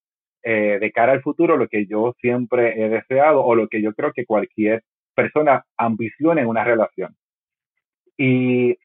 [0.43, 3.93] eh, de cara al futuro lo que yo siempre he deseado o lo que yo
[3.93, 4.83] creo que cualquier
[5.15, 7.15] persona ambiciona en una relación.
[8.17, 8.77] Y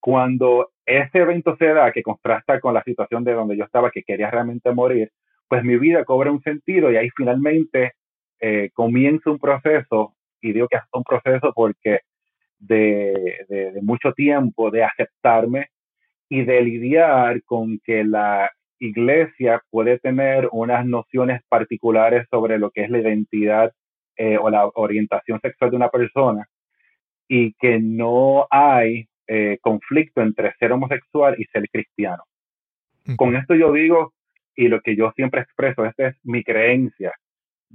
[0.00, 4.02] cuando ese evento se da, que contrasta con la situación de donde yo estaba, que
[4.02, 5.12] quería realmente morir,
[5.48, 7.92] pues mi vida cobra un sentido y ahí finalmente
[8.40, 12.00] eh, comienza un proceso, y digo que es un proceso porque
[12.62, 15.68] de, de, mucho tiempo de aceptarme
[16.28, 22.84] y de lidiar con que la iglesia puede tener unas nociones particulares sobre lo que
[22.84, 23.72] es la identidad
[24.16, 26.46] eh, o la orientación sexual de una persona
[27.28, 32.22] y que no hay eh, conflicto entre ser homosexual y ser cristiano.
[33.16, 34.12] Con esto yo digo,
[34.54, 37.12] y lo que yo siempre expreso, esta es mi creencia.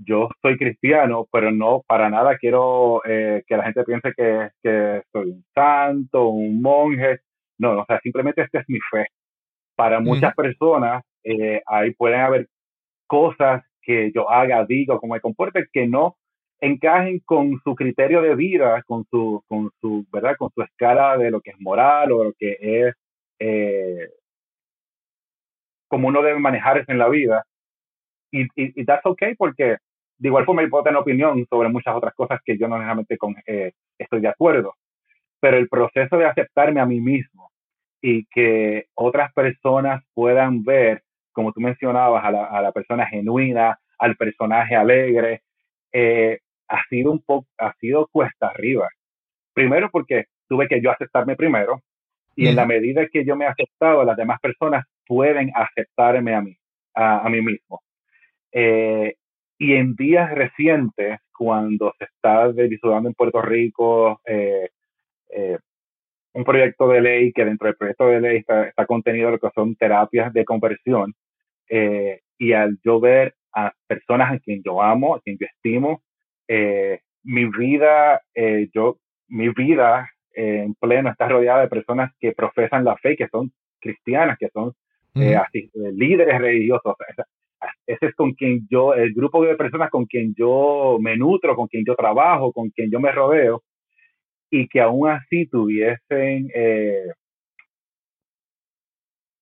[0.06, 5.02] Yo soy cristiano, pero no para nada quiero eh, que la gente piense que, que,
[5.12, 7.20] soy un santo, un monje.
[7.58, 9.08] No, o sea, simplemente esta es mi fe.
[9.76, 12.48] Para muchas personas, eh, ahí pueden haber
[13.08, 16.18] cosas que yo haga, digo, como me comporte, que no
[16.60, 20.36] encajen con su criterio de vida, con su, con su, ¿verdad?
[20.38, 22.94] Con su escala de lo que es moral o lo que es
[23.40, 24.10] eh,
[25.88, 27.44] como uno debe manejarse en la vida.
[28.32, 29.78] Y, y, y that's okay porque
[30.18, 33.18] de igual forma yo puedo tener opinión sobre muchas otras cosas que yo no necesariamente
[33.18, 34.76] con, eh, estoy de acuerdo.
[35.40, 37.52] Pero el proceso de aceptarme a mí mismo
[38.02, 43.78] y que otras personas puedan ver, como tú mencionabas, a la, a la persona genuina,
[44.00, 45.42] al personaje alegre,
[45.92, 48.88] eh, ha sido un poco, ha sido cuesta arriba.
[49.54, 51.82] Primero porque tuve que yo aceptarme primero
[52.36, 56.42] y en la medida que yo me he aceptado, las demás personas pueden aceptarme a
[56.42, 56.56] mí,
[56.94, 57.82] a, mí mismo.
[58.52, 59.16] Eh,
[59.58, 64.70] y en días recientes, cuando se está discutiendo en Puerto Rico eh,
[65.30, 65.58] eh,
[66.34, 69.50] un proyecto de ley que dentro del proyecto de ley está, está contenido lo que
[69.56, 71.13] son terapias de conversión,
[72.39, 76.04] y al yo ver a personas a quien yo amo, a quien yo estimo,
[76.48, 82.32] eh, mi vida, eh, yo, mi vida eh, en pleno está rodeada de personas que
[82.32, 84.74] profesan la fe, que son cristianas, que son
[85.39, 86.96] así, líderes religiosos.
[87.86, 91.67] Ese es con quien yo, el grupo de personas con quien yo me nutro, con
[91.67, 93.63] quien yo trabajo, con quien yo me rodeo,
[94.50, 96.50] y que aún así tuviesen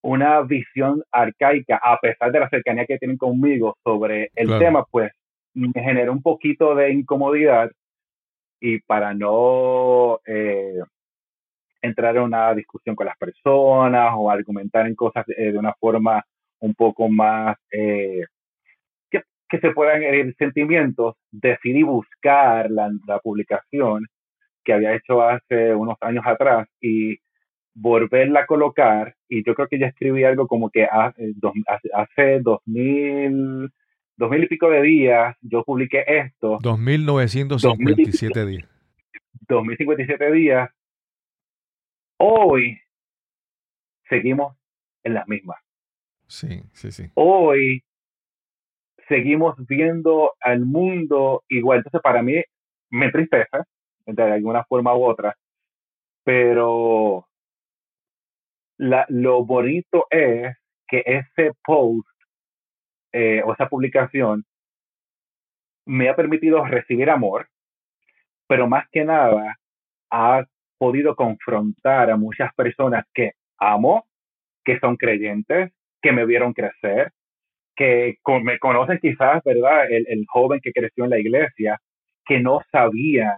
[0.06, 5.12] una visión arcaica, a pesar de la cercanía que tienen conmigo sobre el tema, pues
[5.56, 7.72] me generó un poquito de incomodidad
[8.60, 10.80] y para no eh,
[11.82, 16.24] entrar en una discusión con las personas o argumentar en cosas eh, de una forma
[16.66, 18.24] un poco más eh,
[19.10, 24.06] que, que, se puedan herir sentimientos, decidí buscar la, la, publicación
[24.64, 27.18] que había hecho hace unos años atrás y
[27.76, 31.34] volverla a colocar y yo creo que ya escribí algo como que hace,
[31.94, 33.70] hace 2000
[34.18, 36.58] dos mil y pico de días, yo publiqué esto.
[36.60, 38.70] 2.957 días.
[39.48, 40.70] 2.057 días,
[42.18, 42.80] hoy
[44.10, 44.56] seguimos
[45.04, 45.65] en las mismas.
[46.36, 47.10] Sí, sí, sí.
[47.14, 47.82] Hoy
[49.08, 51.78] seguimos viendo al mundo igual.
[51.78, 52.44] Entonces, para mí
[52.90, 53.60] me entristece,
[54.06, 55.34] de alguna forma u otra,
[56.26, 57.26] pero
[58.78, 60.54] la, lo bonito es
[60.90, 62.06] que ese post
[63.14, 64.44] eh, o esa publicación
[65.86, 67.48] me ha permitido recibir amor,
[68.46, 69.56] pero más que nada
[70.12, 70.44] ha
[70.78, 74.06] podido confrontar a muchas personas que amo,
[74.66, 75.72] que son creyentes,
[76.06, 77.12] que me vieron crecer,
[77.76, 79.90] que me conocen quizás, ¿verdad?
[79.90, 81.80] El, joven que creció en la iglesia,
[82.28, 83.38] que no sabían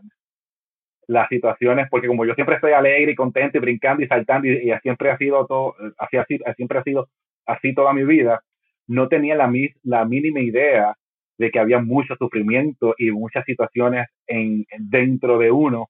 [1.08, 4.70] las situaciones, porque como yo siempre estoy alegre y contento y brincando y saltando y,
[4.82, 7.08] siempre ha sido todo, así, así, siempre ha sido
[7.46, 8.42] así toda mi vida,
[8.86, 9.50] no tenía la,
[9.84, 10.94] la mínima idea
[11.38, 15.88] de que había mucho sufrimiento y muchas situaciones en, dentro de uno.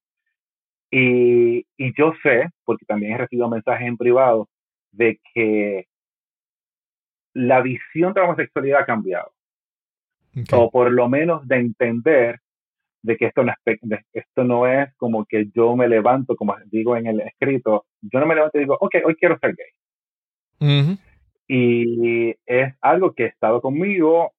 [0.92, 1.66] Y
[1.98, 4.48] yo sé, porque también he recibido mensajes en privado,
[4.92, 5.86] de que
[7.38, 9.32] la visión de la homosexualidad ha cambiado.
[10.52, 12.40] O por lo menos de entender
[13.02, 13.80] de que esto no, es,
[14.14, 18.26] esto no es como que yo me levanto, como digo en el escrito, yo no
[18.26, 20.98] me levanto y digo, ok, hoy quiero ser gay.
[21.48, 24.34] Y es algo que ha estado conmigo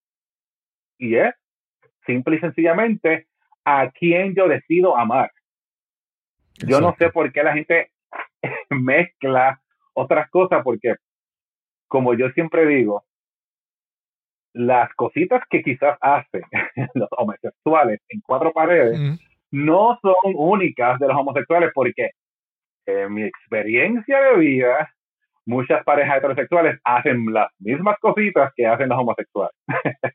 [0.99, 1.35] y es
[2.05, 3.29] simple y sencillamente
[3.65, 5.31] a quien yo decido amar.
[6.67, 7.93] Yo no sé por qué la gente
[8.71, 9.61] mezcla
[9.95, 10.95] otras cosas, porque
[11.89, 13.05] como yo siempre digo,
[14.53, 16.43] las cositas que quizás hacen
[16.95, 18.99] los homosexuales en cuatro paredes
[19.51, 22.11] no son únicas de los homosexuales, porque
[22.87, 24.91] en mi experiencia de vida,
[25.47, 29.55] muchas parejas heterosexuales hacen las mismas cositas que hacen los homosexuales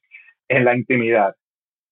[0.50, 1.34] en la intimidad.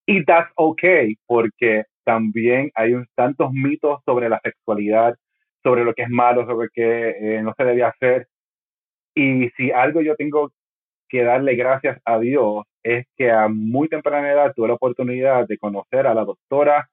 [0.06, 5.15] Y that's okay, porque también hay tantos mitos sobre la sexualidad,
[5.63, 8.28] sobre lo que es malo, sobre qué eh, no se debe hacer.
[9.13, 10.52] Y si algo yo tengo
[11.10, 15.58] que darle gracias a Dios es que a muy temprana edad tuve la oportunidad de
[15.58, 16.89] conocer a la doctora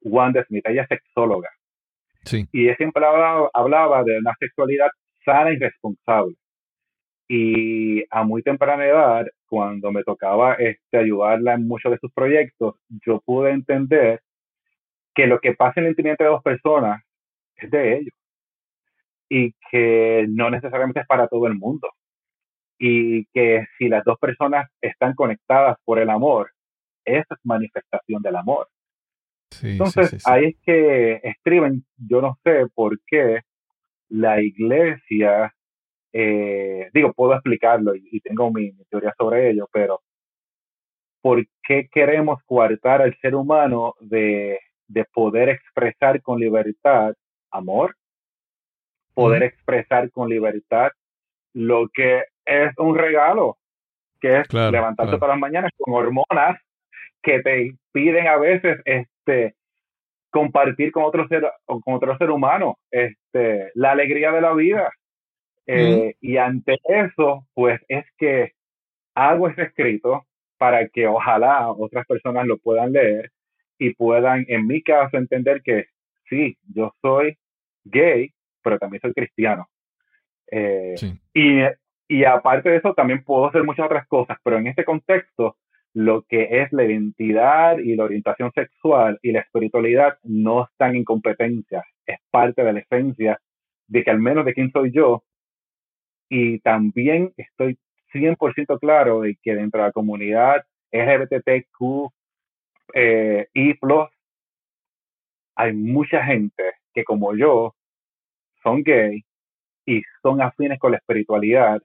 [0.00, 1.50] Wanda Smith, ella es sexóloga.
[2.24, 2.46] Sí.
[2.52, 4.88] Y ella siempre hablaba, hablaba de una sexualidad
[5.24, 6.34] sana y responsable.
[7.28, 12.76] Y a muy temprana edad, cuando me tocaba este, ayudarla en muchos de sus proyectos,
[13.06, 14.22] yo pude entender
[15.14, 17.02] que lo que pasa en el intimidad de dos personas
[17.56, 18.14] es de ellos
[19.28, 21.88] y que no necesariamente es para todo el mundo.
[22.78, 26.50] Y que si las dos personas están conectadas por el amor,
[27.04, 28.68] esa es manifestación del amor.
[29.62, 33.40] Entonces, ahí es que escriben, yo no sé por qué
[34.08, 35.52] la iglesia
[36.12, 40.00] eh, digo, puedo explicarlo y, tengo mi, teoría sobre ello, pero
[41.20, 47.14] ¿por qué queremos coartar al ser humano de, de poder expresar con libertad
[47.50, 47.94] amor?
[49.18, 50.90] Poder expresar con libertad
[51.52, 53.58] lo que es un regalo,
[54.20, 56.60] que es levantarte todas las mañanas con hormonas
[57.22, 59.54] que te piden a veces este
[60.30, 64.90] compartir con otro ser con otro ser humano este la alegría de la vida.
[65.66, 68.52] Eh, y ante eso, pues es que
[69.14, 70.24] hago ese escrito
[70.58, 73.32] para que ojalá otras personas lo puedan leer
[73.78, 75.86] y puedan, en mi caso, entender que
[76.28, 77.36] sí, yo soy
[77.84, 78.32] gay,
[78.68, 79.66] pero también soy cristiano.
[80.50, 80.94] Eh,
[81.32, 81.60] y,
[82.06, 85.56] y aparte de eso, también puedo hacer muchas otras cosas, pero en este contexto,
[85.94, 91.04] lo que es la identidad y la orientación sexual y la espiritualidad no están en
[91.04, 93.40] competencia, es parte de la esencia
[93.86, 95.24] de que al menos de quién soy yo
[96.28, 97.78] y también estoy
[98.12, 102.12] 100% claro de que dentro de la comunidad LGBTQ
[102.94, 104.08] eh, y plus
[105.56, 107.74] hay mucha gente que como yo
[108.62, 109.24] son gay
[109.86, 111.80] y son afines con la espiritualidad,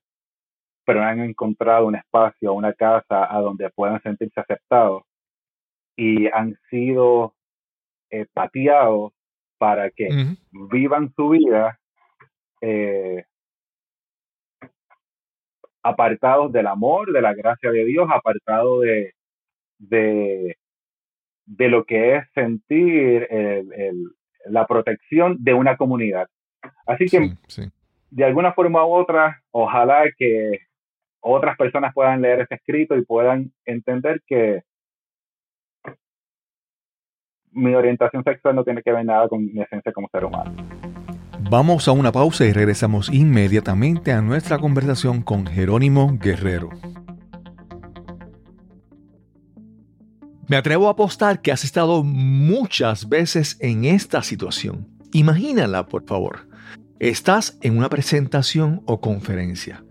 [0.85, 5.03] pero han encontrado un espacio, una casa a donde puedan sentirse aceptados
[5.95, 7.35] y han sido
[8.09, 9.13] eh, pateados
[9.57, 10.09] para que
[10.51, 11.79] vivan su vida
[12.61, 13.23] eh,
[15.83, 19.13] apartados del amor, de la gracia de Dios, apartados de,
[19.77, 20.57] de,
[21.45, 23.27] de lo que es sentir
[24.45, 26.27] la protección de una comunidad.
[26.85, 27.35] Así que,
[28.09, 30.59] de alguna forma u otra, ojalá que
[31.19, 34.63] otras personas puedan leer ese escrito y puedan entender que
[37.51, 40.53] mi orientación sexual no tiene que ver nada con mi esencia como ser humano.
[41.49, 46.69] Vamos a una pausa y regresamos inmediatamente a nuestra conversación con Jerónimo Guerrero.
[50.47, 54.87] Me atrevo a apostar que has estado muchas veces en esta situación.
[55.13, 56.47] Imagínala, por favor.
[57.03, 59.83] Estás en una presentación o conferencia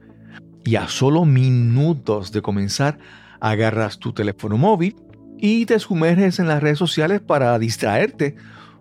[0.65, 2.97] y a solo minutos de comenzar
[3.39, 4.97] agarras tu teléfono móvil
[5.37, 8.37] y te sumerges en las redes sociales para distraerte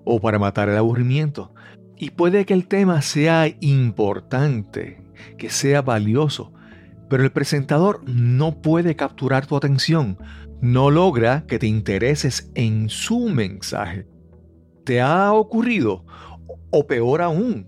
[0.05, 1.53] o para matar el aburrimiento.
[1.97, 5.03] Y puede que el tema sea importante,
[5.37, 6.53] que sea valioso,
[7.09, 10.17] pero el presentador no puede capturar tu atención,
[10.61, 14.07] no logra que te intereses en su mensaje.
[14.85, 16.05] ¿Te ha ocurrido?
[16.71, 17.67] O peor aún,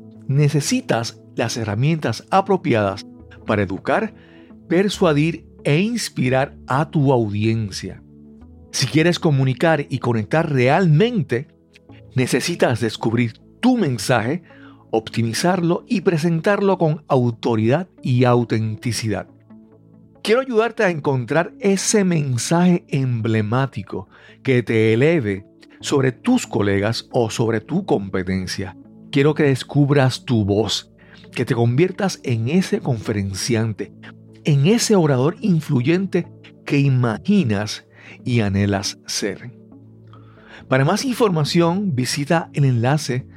[0.35, 3.05] necesitas las herramientas apropiadas
[3.45, 4.13] para educar,
[4.67, 8.01] persuadir e inspirar a tu audiencia.
[8.71, 11.47] Si quieres comunicar y conectar realmente,
[12.15, 14.43] necesitas descubrir tu mensaje,
[14.91, 19.27] optimizarlo y presentarlo con autoridad y autenticidad.
[20.23, 24.07] Quiero ayudarte a encontrar ese mensaje emblemático
[24.43, 25.45] que te eleve
[25.79, 28.77] sobre tus colegas o sobre tu competencia
[29.11, 30.89] Quiero que descubras tu voz,
[31.33, 33.91] que te conviertas en ese conferenciante,
[34.45, 36.31] en ese orador influyente
[36.65, 37.85] que imaginas
[38.23, 39.51] y anhelas ser.
[40.69, 43.27] Para más información, visita el enlace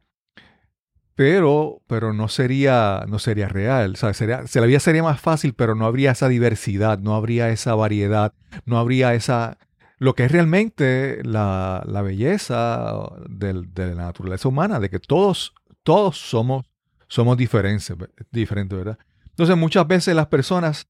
[1.16, 3.94] Pero, pero no sería, no sería real.
[3.94, 7.16] O sea, sería, se la vida sería más fácil, pero no habría esa diversidad, no
[7.16, 8.34] habría esa variedad,
[8.66, 9.58] no habría esa,
[9.98, 12.94] lo que es realmente la, belleza
[13.30, 16.66] de la naturaleza humana, de que todos, todos somos
[17.08, 17.94] somos diferentes,
[18.32, 18.98] diferentes, ¿verdad?
[19.30, 20.88] Entonces muchas veces las personas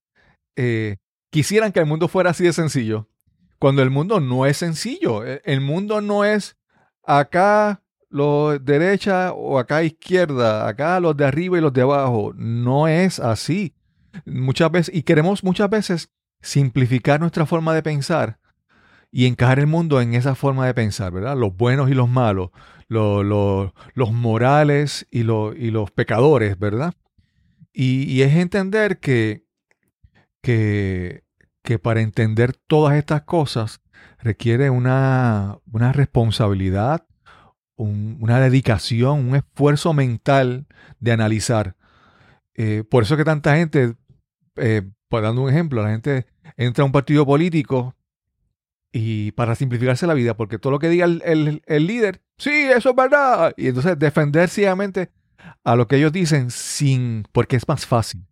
[0.56, 0.98] eh,
[1.30, 3.08] quisieran que el mundo fuera así de sencillo,
[3.60, 5.26] cuando el mundo no es sencillo.
[5.26, 6.58] E, el mundo no es
[7.04, 12.34] acá los derecha o acá izquierda, acá los de arriba y los de abajo.
[12.36, 13.76] No es así.
[14.26, 16.10] Muchas veces, y queremos muchas veces
[16.42, 18.40] simplificar nuestra forma de pensar
[19.12, 21.38] y encajar el mundo en esa forma de pensar, ¿verdad?
[21.38, 22.52] Los buenos y los malos,
[22.88, 23.72] los
[24.12, 26.94] morales y, y, los pecadores, ¿verdad?
[27.74, 29.46] Y, es entender que,
[30.42, 31.24] que,
[31.64, 33.82] que, para entender todas estas cosas
[34.20, 37.06] requiere una, una responsabilidad,
[37.76, 40.66] una dedicación, un esfuerzo mental
[41.00, 41.76] de analizar.
[42.56, 43.96] Eh, por eso que tanta gente,
[44.56, 44.82] eh,
[45.12, 47.96] dando un ejemplo, la gente entra a un partido político
[49.00, 52.96] y para simplificarse la vida, porque todo lo que diga el, líder, sí, eso es
[52.96, 53.54] verdad.
[53.56, 55.12] Y entonces defender ciegamente
[55.64, 58.26] a lo que ellos dicen sin, porque es más fácil.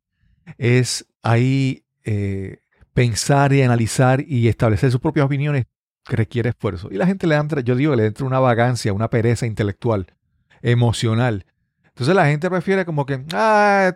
[0.58, 2.58] Es ahí eh,
[2.96, 5.66] pensar y analizar y establecer sus propias opiniones
[6.06, 6.88] requiere esfuerzo.
[6.90, 10.08] Y la gente le entra, yo digo que le entra una vagancia, una pereza intelectual,
[10.64, 11.46] emocional.
[11.90, 13.96] Entonces la gente prefiere como que, ah,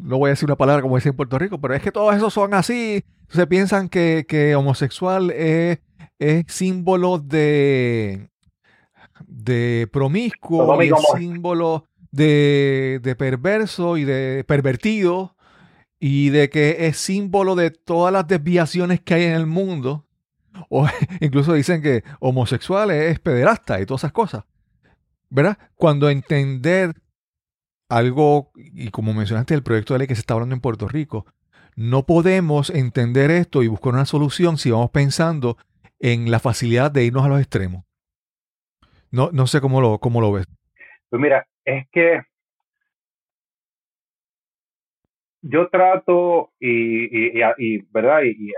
[0.00, 2.14] no voy a decir una palabra como dice en Puerto Rico, pero es que todos
[2.14, 3.04] esos son así.
[3.30, 5.78] Entonces piensan que, que homosexual es,
[6.18, 8.28] es símbolo de,
[9.24, 15.36] de promiscuo, es símbolo de, de perverso y de pervertido
[16.00, 20.08] y de que es símbolo de todas las desviaciones que hay en el mundo.
[20.68, 20.88] O
[21.20, 24.44] incluso dicen que homosexual es pederasta y todas esas cosas.
[25.28, 25.56] ¿Verdad?
[25.76, 27.00] Cuando entender
[27.88, 31.26] algo, y como mencionaste el proyecto de ley que se está hablando en Puerto Rico,
[31.80, 35.56] no podemos entender esto y buscar una solución si vamos pensando
[35.98, 37.84] en la facilidad de irnos a los extremos.
[39.10, 40.46] No, no sé cómo lo, cómo lo ves.
[41.08, 42.20] Pues mira, es que
[45.40, 48.52] yo trato y, verdad y,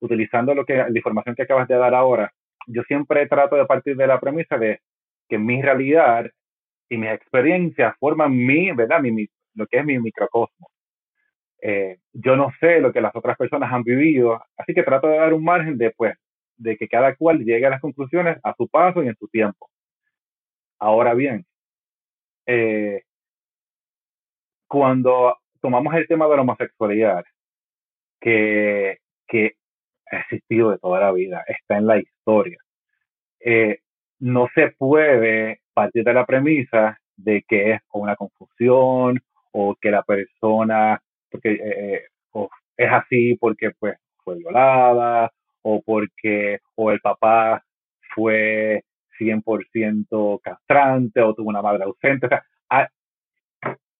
[0.00, 2.32] utilizando lo que la información que acabas de dar ahora
[2.66, 4.80] yo siempre trato de partir de la premisa de
[5.28, 6.26] que mi realidad
[6.88, 10.71] y mis experiencias forman mi verdad mi, lo que es mi microcosmos
[11.62, 15.18] eh, yo no sé lo que las otras personas han vivido así que trato de
[15.18, 16.16] dar un margen después
[16.56, 19.70] de que cada cual llegue a las conclusiones a su paso y en su tiempo.
[20.78, 21.46] Ahora bien
[22.46, 23.02] eh,
[24.68, 27.24] cuando tomamos el tema de la homosexualidad,
[28.20, 28.98] que,
[29.28, 29.52] que
[30.10, 32.58] ha existido de toda la vida, está en la historia,
[33.40, 33.80] eh,
[34.20, 39.20] no se puede partir de la premisa de que es una confusión
[39.52, 41.00] o que la persona
[41.32, 42.04] porque eh,
[42.34, 45.30] eh, es así porque pues fue violada
[45.62, 47.62] o porque o el papá
[48.14, 48.84] fue
[49.18, 52.26] 100% castrante o tuvo una madre ausente.
[52.26, 52.44] O sea,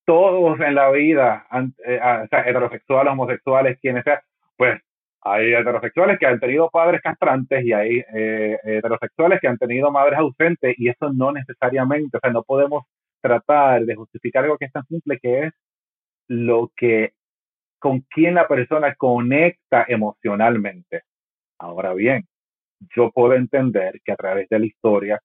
[0.04, 1.46] todos en la vida,
[1.86, 4.18] eh, ah, heterosexuales, homosexuales, quienes sean,
[4.56, 4.80] pues
[5.22, 8.02] hay heterosexuales que han tenido padres castrantes y hay
[8.64, 12.84] heterosexuales que han tenido madres ausentes y eso no necesariamente, o sea, no podemos
[13.20, 15.52] tratar de justificar algo que es tan simple que es
[16.28, 17.12] lo que,
[17.82, 21.02] con quien la persona conecta emocionalmente.
[21.58, 22.28] Ahora bien,
[22.94, 25.20] yo puedo entender que a través de la historia,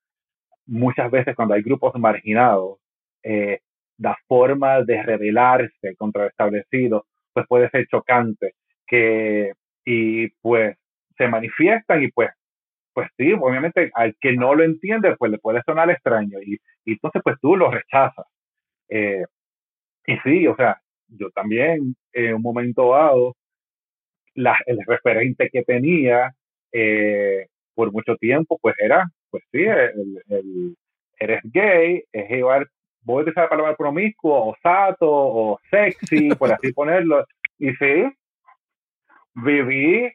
[0.66, 2.80] muchas veces cuando hay grupos marginados,
[3.22, 3.60] eh,
[4.00, 8.56] la forma de rebelarse contra lo establecido, pues puede ser chocante,
[8.88, 9.54] que,
[9.86, 10.78] y pues
[11.16, 12.32] se manifiestan y pues,
[12.92, 16.56] pues sí, obviamente al que no lo entiende, pues le puede sonar extraño y,
[16.86, 18.26] y entonces pues tú lo rechazas.
[18.90, 19.26] Eh,
[20.08, 23.36] y sí, o sea, yo también en un momento dado,
[24.34, 26.34] la, el referente que tenía
[26.72, 30.76] eh, por mucho tiempo, pues era, pues sí, el, el
[31.20, 32.68] eres gay, es igual
[33.08, 37.26] voy a utilizar la palabra promiscuo, o sato, o sexy, por así ponerlo.
[37.58, 38.12] Y sí,
[39.34, 40.12] viví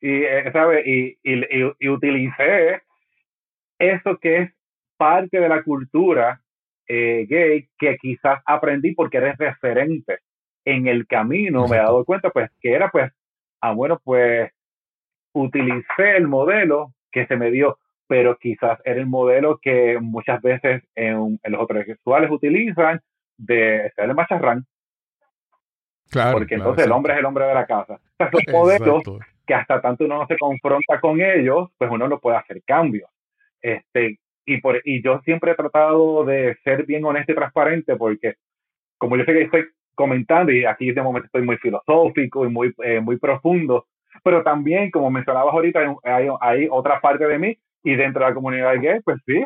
[0.00, 0.82] y, eh, ¿sabe?
[0.84, 1.44] Y, y,
[1.78, 2.82] y, utilicé
[3.78, 4.50] eso que es
[4.96, 6.40] parte de la cultura
[6.88, 10.18] eh, gay que quizás aprendí porque eres referente
[10.64, 13.12] en el camino, me he dado cuenta pues que era pues,
[13.60, 14.50] ah bueno pues
[15.32, 20.82] utilicé el modelo que se me dio pero quizás era el modelo que muchas veces
[20.94, 23.00] en, los otros sexuales utilizan
[23.36, 24.66] de ser el macharrán.
[26.10, 27.98] Claro, porque entonces el hombre es el hombre de la casa.
[28.18, 29.02] O son modelos
[29.46, 33.10] que hasta tanto uno no se confronta con ellos, pues uno no puede hacer cambios.
[33.60, 38.34] Este, y, por, y yo siempre he tratado de ser bien honesto y transparente porque
[38.98, 39.64] como yo sé que estoy
[39.94, 43.86] comentando y aquí de momento estoy muy filosófico y muy, eh, muy profundo,
[44.22, 48.34] pero también, como mencionabas ahorita, hay, hay, otra parte de mí y dentro de la
[48.34, 49.44] comunidad gay, pues sí,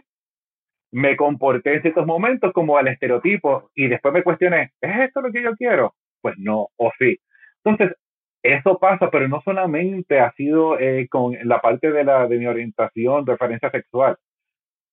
[0.91, 5.33] me comporté en ciertos momentos como el estereotipo y después me cuestioné, ¿es esto lo
[5.33, 5.95] que yo quiero?
[6.21, 7.19] Pues no, o sí.
[7.65, 7.97] Entonces,
[8.43, 12.47] eso pasa, pero no solamente ha sido eh, con la parte de, la, de mi
[12.47, 14.17] orientación, referencia sexual.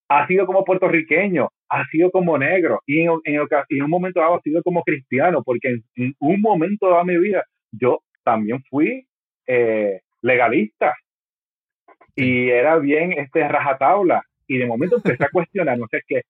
[0.08, 4.42] Ha sido como puertorriqueño, ha sido como negro y en, en, un momento dado ha
[4.42, 9.08] sido como cristiano, porque en, un momento dado de mi vida yo también fui
[9.48, 10.94] eh, legalista
[12.16, 16.22] y era bien este rajatabla y de momento empecé a cuestionar, no sé qué,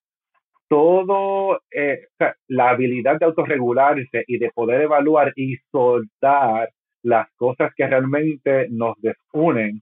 [0.68, 2.08] todo, eh,
[2.48, 6.70] la habilidad de autorregularse y de poder evaluar y soltar
[7.02, 9.80] las cosas que realmente nos desunen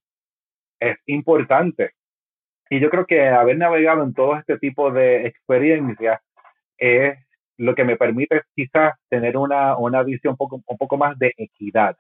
[0.79, 1.93] es importante.
[2.71, 6.21] Y yo creo que haber navegado en todo este tipo de experiencias
[6.79, 7.19] es
[7.57, 11.33] lo que me permite quizás tener una, una visión un poco, un poco más de
[11.37, 11.97] equidad.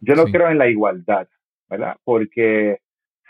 [0.00, 1.28] Yo no creo en la igualdad,
[1.68, 1.96] ¿verdad?
[2.04, 2.78] Porque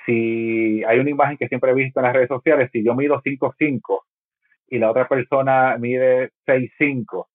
[0.07, 3.21] si hay una imagen que siempre he visto en las redes sociales, si yo mido
[3.23, 4.01] 5'5
[4.69, 7.27] y la otra persona mide 6'5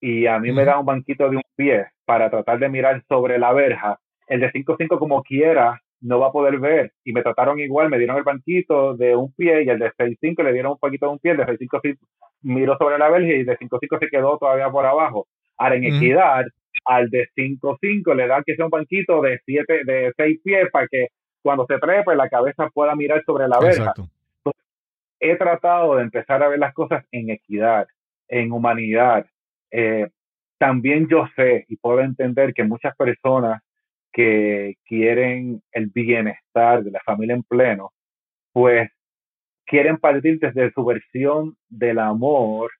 [0.00, 3.38] y a mí me da un banquito de un pie para tratar de mirar sobre
[3.38, 3.98] la verja,
[4.28, 6.92] el de 5'5 como quiera no va a poder ver.
[7.04, 10.42] Y me trataron igual, me dieron el banquito de un pie y el de 6'5
[10.42, 11.94] le dieron un poquito de un pie, el de 6'5 sí
[12.42, 15.26] miró sobre la verja y el de 5'5 se quedó todavía por abajo.
[15.56, 16.44] Ahora en equidad,
[16.84, 20.86] al de 5'5 le dan que sea un banquito de siete, de 6 pies para
[20.88, 21.08] que
[21.42, 23.94] cuando se trepe la cabeza pueda mirar sobre la verja.
[25.20, 27.86] he tratado de empezar a ver las cosas en equidad,
[28.28, 29.26] en humanidad.
[29.70, 30.08] Eh,
[30.58, 33.62] también yo sé y puedo entender que muchas personas
[34.16, 37.92] que quieren el bienestar de la familia en pleno,
[38.50, 38.90] pues
[39.66, 42.70] quieren partir desde su versión del amor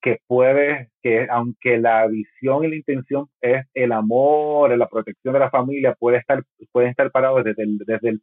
[0.00, 5.40] que puede, que aunque la visión y la intención es el amor, la protección de
[5.40, 6.42] la familia, puede estar,
[6.72, 8.22] pueden estar parados desde el, desde el,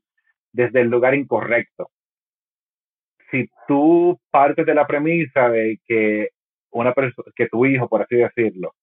[0.51, 1.91] desde el lugar incorrecto.
[3.29, 6.29] Si tú partes de la premisa de que
[6.71, 8.73] una persona, que tu hijo, por así decirlo,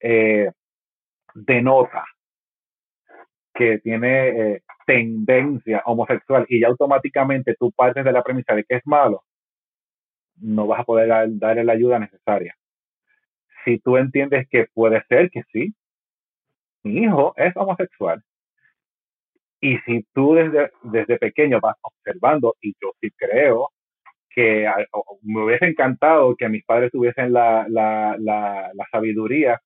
[0.00, 0.50] eh,
[1.34, 2.04] denota
[3.62, 8.76] que tiene eh, tendencia homosexual y ya automáticamente tú partes de la premisa de que
[8.76, 9.22] es malo,
[10.36, 11.08] no vas a poder
[11.38, 12.56] darle la ayuda necesaria.
[13.64, 15.72] Si tú entiendes que puede ser que sí,
[16.82, 18.22] mi hijo es homosexual,
[19.60, 23.68] y si tú desde, desde pequeño vas observando, y yo sí creo
[24.30, 24.66] que
[25.22, 29.60] me hubiese encantado que mis padres tuviesen la, la, la sabiduría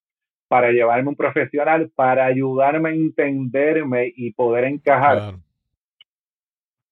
[0.49, 5.35] para llevarme un profesional, para ayudarme a entenderme y poder encajar.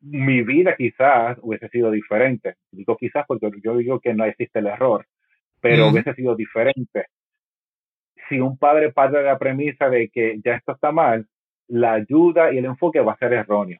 [0.01, 2.57] Mi vida quizás hubiese sido diferente.
[2.71, 5.07] Digo quizás porque yo digo que no existe el error,
[5.61, 7.07] pero hubiese sido diferente.
[8.29, 11.27] Si un padre parte de la premisa de que ya esto está mal,
[11.69, 13.79] la ayuda y el enfoque va a ser erróneo.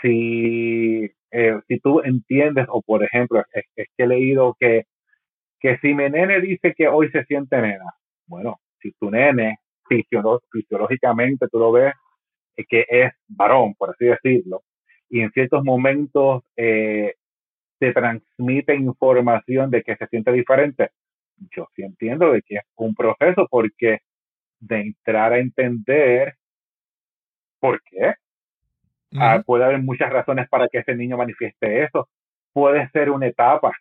[0.00, 4.86] Si, eh, si tú entiendes, o por ejemplo, es, que he leído que,
[5.60, 7.94] que si mi nene dice que hoy se siente nena,
[8.26, 9.58] bueno, si tu nene
[9.88, 11.94] fisiológicamente tú lo ves
[12.56, 14.62] eh, que es varón, por así decirlo,
[15.08, 17.14] y en ciertos momentos eh,
[17.78, 20.90] te transmite información de que se siente diferente,
[21.54, 23.98] yo sí entiendo de que es un proceso porque
[24.60, 26.34] de entrar a entender
[27.58, 28.14] por qué.
[29.16, 32.08] Ah, puede haber muchas razones para que ese niño manifieste eso.
[32.52, 33.72] Puede ser una etapa.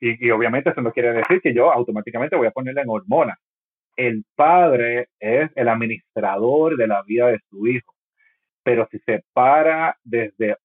[0.00, 3.38] Y, y, obviamente eso no quiere decir que yo automáticamente voy a ponerle en hormonas
[3.96, 7.94] el padre es el administrador de la vida de su hijo.
[8.62, 10.56] Pero si se para desde,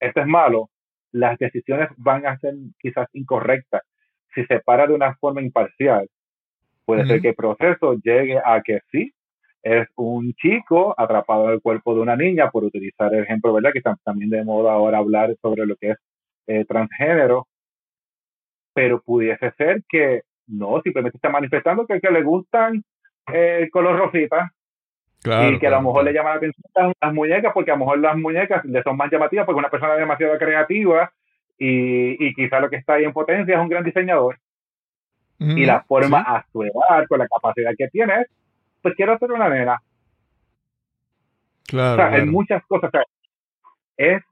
[0.00, 0.70] esto es malo,
[1.12, 3.82] las decisiones van a ser quizás incorrectas.
[4.34, 6.08] Si se para de una forma imparcial,
[6.84, 9.12] puede ser que el proceso llegue a que sí,
[9.62, 13.72] es un chico atrapado en el cuerpo de una niña, por utilizar el ejemplo, ¿verdad?
[13.72, 15.96] Que también de moda ahora hablar sobre lo que es
[16.46, 17.48] eh, transgénero,
[18.74, 22.84] pero pudiese ser que no, simplemente está manifestando que, que le gustan
[23.32, 24.52] eh, el color rosita.
[25.24, 27.98] y que a lo mejor le llama la atención las, muñecas, porque a lo mejor
[27.98, 31.10] las muñecas le son más llamativas, porque una persona demasiado creativa
[31.58, 34.38] y, y quizá lo que está ahí en potencia es un gran diseñador.
[35.38, 38.26] y la forma a su edad, con la capacidad que tiene,
[38.82, 39.80] pues quiero ser una nena.
[41.66, 41.92] Claro.
[41.92, 42.90] O sea, hay muchas cosas.
[43.96, 44.22] es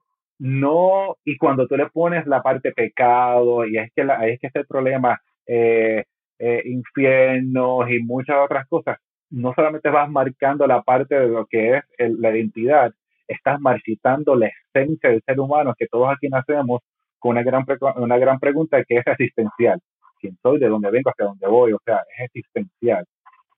[0.45, 4.49] no, y cuando tú le pones la parte pecado, y es que la, es que
[4.49, 6.05] es el problema, eh,
[6.39, 8.99] eh, infiernos y muchas otras cosas,
[9.31, 12.93] no solamente vas marcando la parte de lo que es la identidad,
[13.27, 16.81] estás marchitando la esencia del ser humano que todos aquí nacemos
[17.19, 17.65] con una gran,
[17.97, 19.81] una gran pregunta que es existencial.
[20.21, 20.59] ¿Quién soy?
[20.59, 21.11] ¿De dónde vengo?
[21.11, 21.73] ¿Hacia dónde voy?
[21.73, 23.05] O sea, es existencial.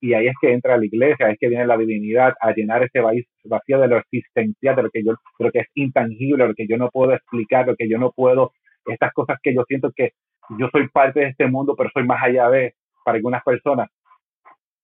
[0.01, 3.01] Y ahí es que entra la iglesia, es que viene la divinidad a llenar ese
[3.01, 5.14] vacío de lo existencial, de lo que yo,
[5.51, 8.53] que es intangible, lo que yo no puedo explicar, lo que yo no puedo,
[8.87, 10.12] estas cosas que yo siento que
[10.51, 12.74] yo soy parte de este mundo, pero soy más allá de,
[13.05, 13.88] para algunas personas.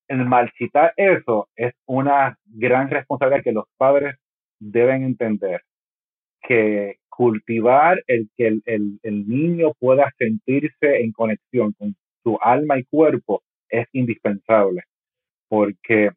[0.09, 4.17] El marchitar eso es una gran responsabilidad que los padres
[4.59, 5.63] deben entender,
[6.43, 12.79] que cultivar el que el, el, el niño pueda sentirse en conexión con su alma
[12.79, 14.83] y cuerpo es indispensable,
[15.49, 16.11] porque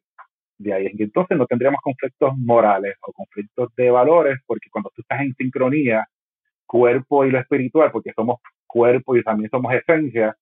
[0.58, 5.20] de ahí entonces no tendríamos conflictos morales o conflictos de valores, porque cuando tú estás
[5.20, 6.06] en sincronía,
[6.66, 8.40] cuerpo y lo espiritual, porque somos
[8.74, 10.36] cuerpo y también somos esencia,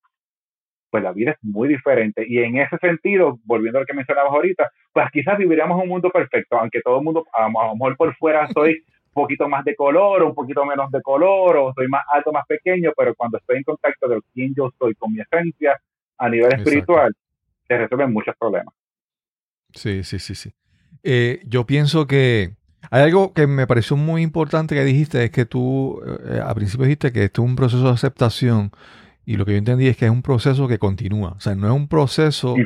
[0.91, 2.24] pues la vida es muy diferente.
[2.26, 6.09] Y en ese sentido, volviendo a lo que mencionabas ahorita, pues quizás viviríamos un mundo
[6.11, 9.76] perfecto, aunque todo el mundo, a lo mejor por fuera soy un poquito más de
[9.76, 13.37] color, o un poquito menos de color, o soy más alto, más pequeño, pero cuando
[13.37, 15.78] estoy en contacto de quién yo soy con mi esencia
[16.16, 17.14] a nivel espiritual,
[17.68, 18.74] se resuelven muchos problemas.
[19.74, 20.51] Sí, sí, sí, sí.
[21.03, 22.57] Eh, yo pienso que
[22.91, 26.87] hay algo que me pareció muy importante que dijiste, es que tú eh, al principio
[26.87, 28.72] dijiste que esto es un proceso de aceptación
[29.24, 31.68] y lo que yo entendí es que es un proceso que continúa, o sea, no
[31.68, 32.57] es un proceso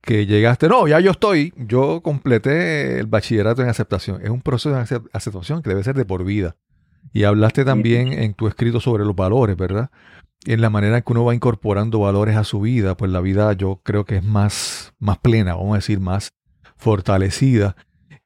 [0.00, 4.20] que llegaste, no, ya yo estoy, yo completé el bachillerato en aceptación.
[4.22, 6.56] Es un proceso de aceptación que debe ser de por vida.
[7.12, 9.90] Y hablaste también en tu escrito sobre los valores, ¿verdad?
[10.46, 13.52] En la manera en que uno va incorporando valores a su vida, pues la vida
[13.52, 16.32] yo creo que es más, más plena, vamos a decir, más
[16.76, 17.76] fortalecida.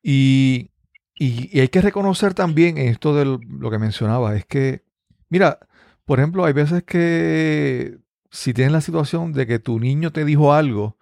[0.03, 0.71] Y,
[1.15, 4.85] y, hay que reconocer también esto de lo que mencionaba, es que,
[5.29, 5.59] mira,
[6.05, 7.99] por ejemplo, hay veces que
[8.31, 10.99] si tienes la situación de que tu niño te dijo algo,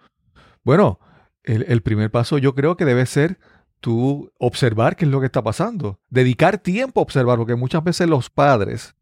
[0.64, 1.00] bueno,
[1.42, 3.40] el, primer paso yo creo que debe ser
[3.80, 8.08] tú observar qué es lo que está pasando, dedicar tiempo a observar, porque muchas veces
[8.08, 8.94] los padres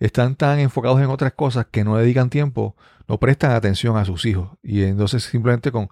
[0.00, 4.26] están tan enfocados en otras cosas que no dedican tiempo, no prestan atención a sus
[4.26, 4.50] hijos.
[4.62, 5.88] Y entonces simplemente con...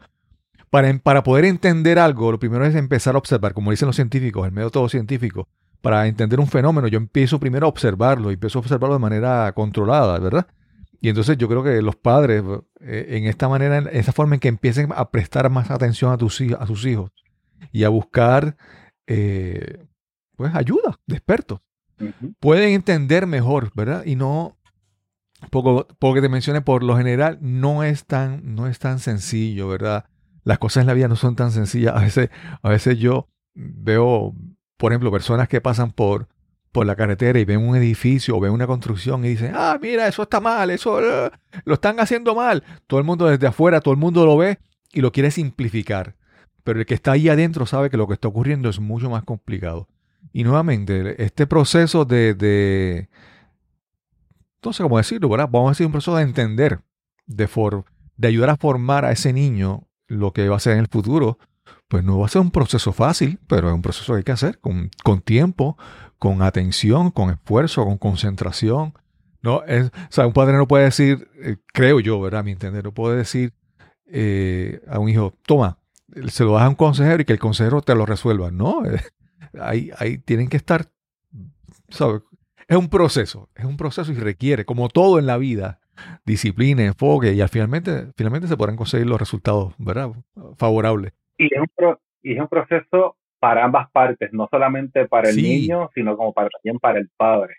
[0.71, 4.47] Para, para poder entender algo, lo primero es empezar a observar, como dicen los científicos,
[4.47, 5.49] el método científico.
[5.81, 9.53] Para entender un fenómeno, yo empiezo primero a observarlo y empiezo a observarlo de manera
[9.53, 10.47] controlada, ¿verdad?
[11.01, 12.43] Y entonces yo creo que los padres,
[12.81, 16.17] eh, en esta manera, en esa forma en que empiecen a prestar más atención a,
[16.17, 17.13] tus, a sus hijos
[17.71, 18.57] y a buscar
[19.07, 19.87] eh,
[20.37, 21.61] pues ayuda de expertos,
[22.41, 24.05] pueden entender mejor, ¿verdad?
[24.05, 24.59] Y no,
[25.51, 29.69] poco, poco que te mencione, por lo general no es tan, no es tan sencillo,
[29.69, 30.07] ¿verdad?
[30.47, 31.97] Las cosas en la vida no son tan sencillas.
[31.97, 32.31] A veces,
[32.63, 34.33] a veces yo veo,
[34.77, 36.29] por ejemplo, personas que pasan por
[36.71, 40.07] por la carretera y ven un edificio o ven una construcción y dicen, ah, mira,
[40.09, 41.31] eso está mal, eso uh,
[41.65, 42.63] lo están haciendo mal.
[42.87, 44.59] Todo el mundo desde afuera, todo el mundo lo ve
[44.93, 46.17] y lo quiere simplificar.
[46.65, 49.25] Pero el que está ahí adentro sabe que lo que está ocurriendo es mucho más
[49.25, 49.89] complicado.
[50.35, 53.09] Y nuevamente, este proceso de, de
[54.63, 55.49] no sé cómo decirlo, ¿verdad?
[55.51, 56.81] Vamos a decir un proceso de entender,
[57.25, 57.87] de, for,
[58.19, 61.39] de ayudar a formar a ese niño lo que va a ser en el futuro,
[61.89, 64.33] pues no va a ser un proceso fácil, pero es un proceso que hay que
[64.33, 65.77] hacer con, con tiempo,
[66.19, 68.95] con atención, con esfuerzo, con concentración.
[69.43, 72.41] No, es, o sea, un padre no puede decir, eh, creo yo, ¿verdad?
[72.41, 73.53] A mi no puede decir
[74.07, 75.79] eh, a un hijo, toma,
[76.29, 78.51] se lo das a un consejero y que el consejero te lo resuelva.
[78.51, 78.83] No,
[79.61, 80.91] ahí, ahí tienen que estar.
[81.89, 85.81] Es un proceso, es un proceso y requiere, como todo en la vida,
[86.25, 90.11] disciplina, enfoque y al finalmente, finalmente se podrán conseguir los resultados, ¿verdad?
[90.59, 91.13] Favorables.
[91.39, 95.91] Y es un, y es un proceso para ambas partes, no solamente para el niño,
[95.95, 97.57] sino como para, también para el padre.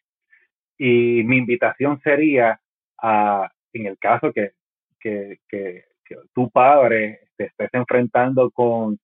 [0.78, 2.60] Y mi invitación sería,
[3.02, 4.52] a, en el caso que,
[5.00, 5.84] que, que,
[6.34, 8.98] tu padre te estés enfrentando con,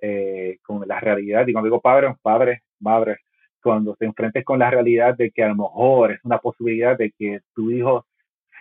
[0.00, 3.18] eh, con la realidad, y cuando digo padre, padre, madre,
[3.62, 7.12] cuando te enfrentes con la realidad de que a lo mejor es una posibilidad de
[7.16, 8.06] que tu hijo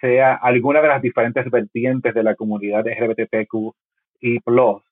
[0.02, 3.74] sea alguna de las diferentes vertientes de la comunidad LGBTQ
[4.22, 4.84] y plus,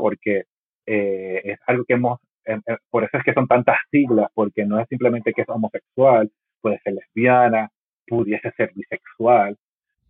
[0.00, 0.44] porque
[0.86, 4.64] eh, es algo que hemos, em, em, por eso es que son tantas siglas, porque
[4.64, 6.30] no es simplemente que es homosexual,
[6.60, 7.68] puede ser lesbiana,
[8.06, 9.56] pudiese ser bisexual,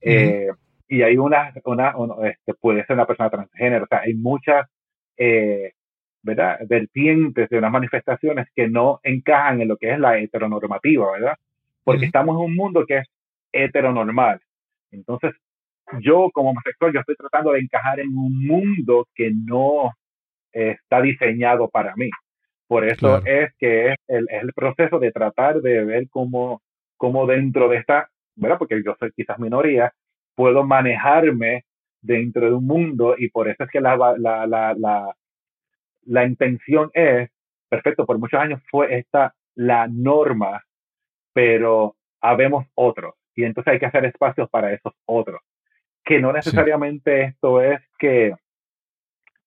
[0.00, 0.48] eh,
[0.88, 1.94] y hay una, una,
[2.28, 4.66] este, puede ser una persona transgénero, o sea, hay muchas,
[5.16, 5.72] eh,
[6.22, 6.60] ¿verdad?
[6.68, 11.36] Vertientes de unas manifestaciones que no encajan en lo que es la heteronormativa, ¿verdad?
[11.84, 13.08] Porque estamos en un mundo que es
[13.52, 14.40] heteronormal.
[14.90, 15.32] Entonces,
[16.00, 19.92] yo como homosexual, yo estoy tratando de encajar en un mundo que no
[20.52, 22.10] está diseñado para mí.
[22.66, 26.60] Por eso es que es el, proceso de tratar de ver cómo,
[26.96, 28.58] cómo dentro de esta, ¿verdad?
[28.58, 29.92] Porque yo soy quizás minoría,
[30.34, 31.64] puedo manejarme
[32.02, 35.16] dentro de un mundo y por eso es que la, la, la, la,
[36.04, 37.30] la intención es,
[37.70, 40.62] perfecto, por muchos años fue esta la norma,
[41.32, 45.40] pero habemos otros y entonces hay que hacer espacios para esos otros.
[46.04, 48.34] Que no necesariamente esto es que,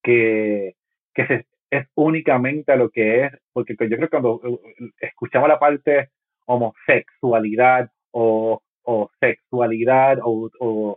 [0.03, 0.75] que
[1.13, 4.41] que se, es únicamente a lo que es, porque yo creo que cuando
[4.99, 6.09] escuchamos la parte
[6.45, 10.49] homosexualidad o, o sexualidad o,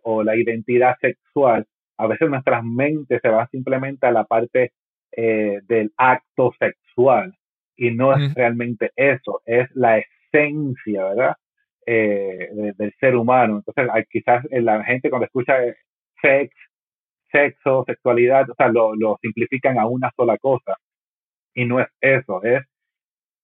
[0.02, 1.66] o, la identidad sexual,
[1.96, 4.72] a veces nuestras mentes se van simplemente a la parte
[5.12, 7.34] eh, del acto sexual
[7.76, 11.36] y no es realmente eso, es la esencia, ¿verdad?
[11.86, 13.56] Eh, del ser humano.
[13.58, 15.56] Entonces, quizás la gente cuando escucha
[16.22, 16.54] sex
[17.34, 20.76] sexo, sexualidad, o sea, lo, lo simplifican a una sola cosa.
[21.54, 22.62] Y no es eso, es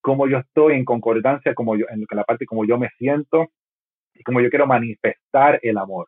[0.00, 3.48] cómo yo estoy en concordancia como yo, en la parte como yo me siento
[4.14, 6.06] y como yo quiero manifestar el amor.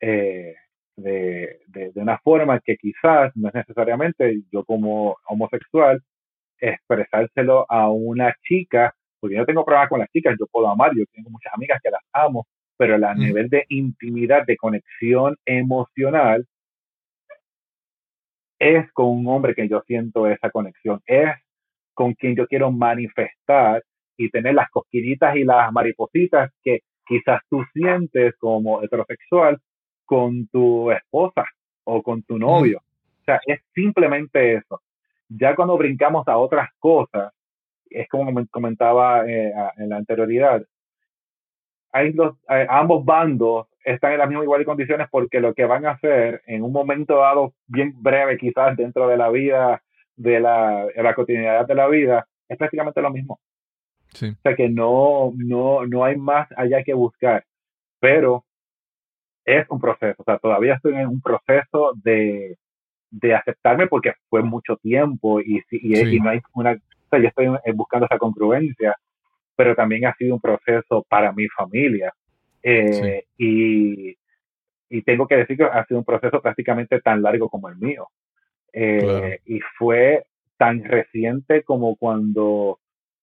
[0.00, 0.54] Eh,
[0.96, 6.02] de, de, de, una forma que quizás no es necesariamente yo como homosexual
[6.58, 11.04] expresárselo a una chica, porque yo tengo problemas con las chicas, yo puedo amar, yo
[11.12, 12.44] tengo muchas amigas que las amo,
[12.76, 16.44] pero a nivel de intimidad, de conexión emocional,
[18.58, 21.30] es con un hombre que yo siento esa conexión, es
[21.94, 23.84] con quien yo quiero manifestar
[24.16, 29.60] y tener las cosquillitas y las maripositas que quizás tú sientes como heterosexual
[30.04, 31.44] con tu esposa
[31.84, 32.78] o con tu novio.
[33.20, 34.80] O sea, es simplemente eso.
[35.28, 37.32] Ya cuando brincamos a otras cosas,
[37.94, 40.62] es como comentaba eh, en la anterioridad,
[41.92, 45.84] hay los, eh, ambos bandos están en las mismas iguales condiciones porque lo que van
[45.86, 49.82] a hacer en un momento dado, bien breve quizás dentro de la vida,
[50.16, 53.40] de la, de la cotidianidad de la vida, es prácticamente lo mismo.
[54.08, 54.28] Sí.
[54.28, 57.44] O sea que no, no, no hay más allá que buscar,
[57.98, 58.44] pero
[59.44, 62.56] es un proceso, o sea, todavía estoy en un proceso de,
[63.10, 66.78] de aceptarme porque fue mucho tiempo y, y, y no hay una,
[67.16, 68.96] sea, yo estoy buscando esa congruencia,
[69.56, 72.12] pero también ha sido un proceso para mi familia.
[72.62, 74.16] Eh, y,
[74.88, 78.08] y, tengo que decir que ha sido un proceso prácticamente tan largo como el mío.
[78.72, 80.24] Eh, y fue
[80.56, 82.78] tan reciente como cuando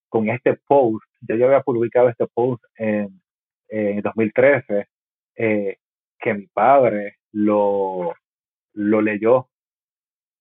[0.09, 3.21] con este post, yo ya había publicado este post en,
[3.69, 4.87] en 2013,
[5.35, 5.77] eh,
[6.19, 8.13] que mi padre lo,
[8.73, 9.47] lo leyó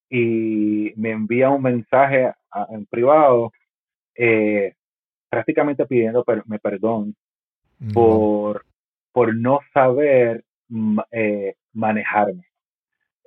[0.09, 2.33] y me envía un mensaje
[2.69, 3.51] en privado
[4.15, 4.73] eh,
[5.29, 7.15] prácticamente pidiendo perdón
[7.93, 8.65] por,
[9.11, 10.43] por no saber
[11.11, 12.43] eh, manejarme.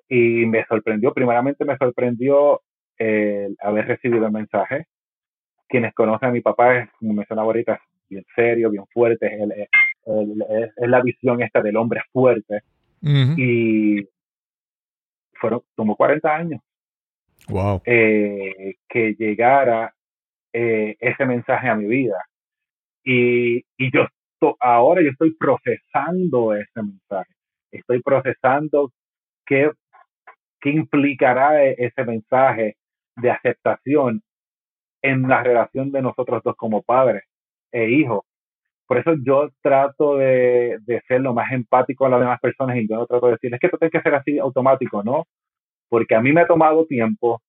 [0.09, 2.61] Y me sorprendió, primeramente me sorprendió
[2.99, 4.87] el haber recibido el mensaje.
[5.68, 7.80] Quienes conocen a mi papá, es, como mencionaba ahorita,
[8.11, 9.68] bien serio, bien fuerte, es,
[10.76, 12.61] es, la visión esta del hombre fuerte.
[13.01, 14.07] Y
[15.41, 16.61] fueron, como 40 años.
[17.49, 17.82] Wow.
[17.84, 19.95] Eh, que llegara
[20.53, 22.16] eh, ese mensaje a mi vida.
[23.05, 24.07] Y, y yo
[24.61, 27.32] ahora yo estoy procesando ese mensaje.
[27.70, 28.93] Estoy procesando
[29.47, 29.70] qué,
[30.61, 32.76] qué implicará e, ese mensaje
[33.16, 34.22] de aceptación
[35.03, 37.24] en la relación de nosotros dos como padres
[37.72, 38.24] e hijos.
[38.86, 42.88] Por eso yo trato de, de ser lo más empático a las demás personas y
[42.88, 45.26] yo no trato de decirles que esto tiene que ser así automático, ¿no?
[45.93, 47.43] Porque a mí me ha tomado tiempo,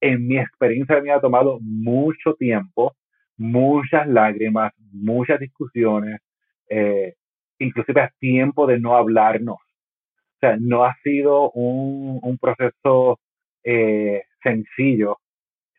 [0.00, 2.94] en mi experiencia me ha tomado mucho tiempo,
[3.36, 6.20] muchas lágrimas, muchas discusiones,
[6.68, 7.14] eh,
[7.58, 9.56] inclusive a tiempo de no hablarnos.
[9.56, 13.18] O sea, no ha sido un, proceso
[13.64, 15.18] eh, sencillo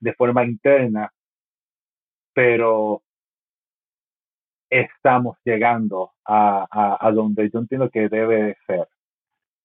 [0.02, 1.10] de forma interna,
[2.34, 3.02] pero
[4.70, 8.90] estamos llegando a, a, a donde yo entiendo que debe ser.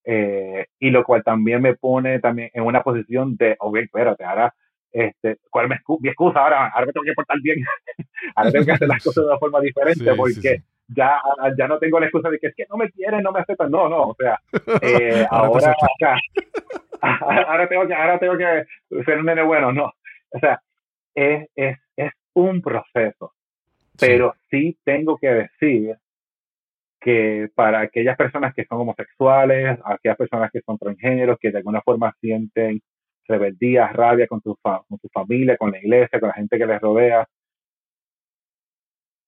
[0.04, 4.54] Eh, y lo cual también me pone también en una posición de, ok, espérate, ahora,
[4.92, 6.40] este, ¿cuál es mi excusa?
[6.40, 7.64] Ahora, ahora me tengo que portar bien,
[8.36, 11.18] ahora tengo que hacer las cosas de una forma diferente porque Ya,
[11.58, 13.70] ya no tengo la excusa de que es que no me quieren, no me aceptan,
[13.70, 14.38] no, no, o sea,
[14.82, 15.74] eh, ahora,
[17.00, 18.64] ahora, tengo que, ahora tengo que
[19.04, 19.86] ser un nene bueno, no,
[20.30, 20.60] o sea,
[21.14, 23.32] es, es, es un proceso,
[23.98, 25.96] pero sí tengo que decir
[27.04, 31.82] que para aquellas personas que son homosexuales, aquellas personas que son transgéneros, que de alguna
[31.82, 32.80] forma sienten
[33.28, 36.80] rebeldía, rabia con su, con su familia, con la iglesia, con la gente que les
[36.80, 37.26] rodea,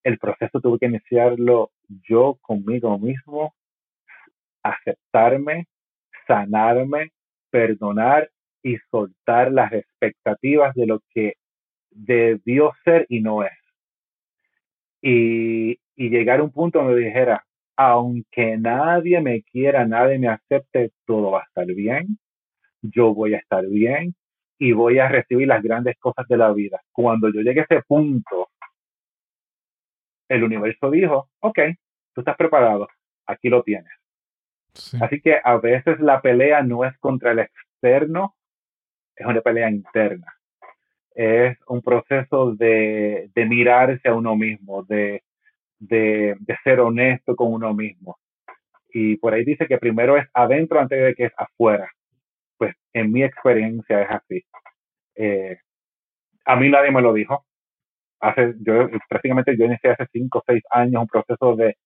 [0.05, 1.71] el proceso tuve que iniciarlo
[2.09, 3.55] yo conmigo mismo,
[4.63, 5.67] aceptarme,
[6.27, 7.11] sanarme,
[7.51, 8.31] perdonar
[8.63, 11.35] y soltar las expectativas de lo que
[11.91, 13.53] debió ser y no es.
[15.03, 17.46] Y, y llegar a un punto donde dijera,
[17.77, 22.19] aunque nadie me quiera, nadie me acepte, todo va a estar bien,
[22.83, 24.15] yo voy a estar bien
[24.59, 26.81] y voy a recibir las grandes cosas de la vida.
[26.93, 28.51] Cuando yo llegue a ese punto,
[30.29, 31.59] el universo dijo, ok,
[32.15, 32.89] tú estás preparado,
[33.27, 33.93] aquí lo tienes.
[35.01, 38.35] Así que a veces la pelea no es contra el externo,
[39.15, 40.35] es una pelea interna.
[41.15, 45.23] Es un proceso de, de mirarse a uno mismo, de
[45.79, 48.19] de, ser honesto con uno mismo.
[48.93, 51.91] Y por ahí dice que primero es adentro antes de que es afuera.
[52.59, 54.45] Pues en mi experiencia es así.
[55.17, 55.59] Eh,
[56.45, 57.45] a mí nadie me lo dijo.
[58.21, 61.77] Hace, yo prácticamente yo inicié hace cinco o seis años un proceso de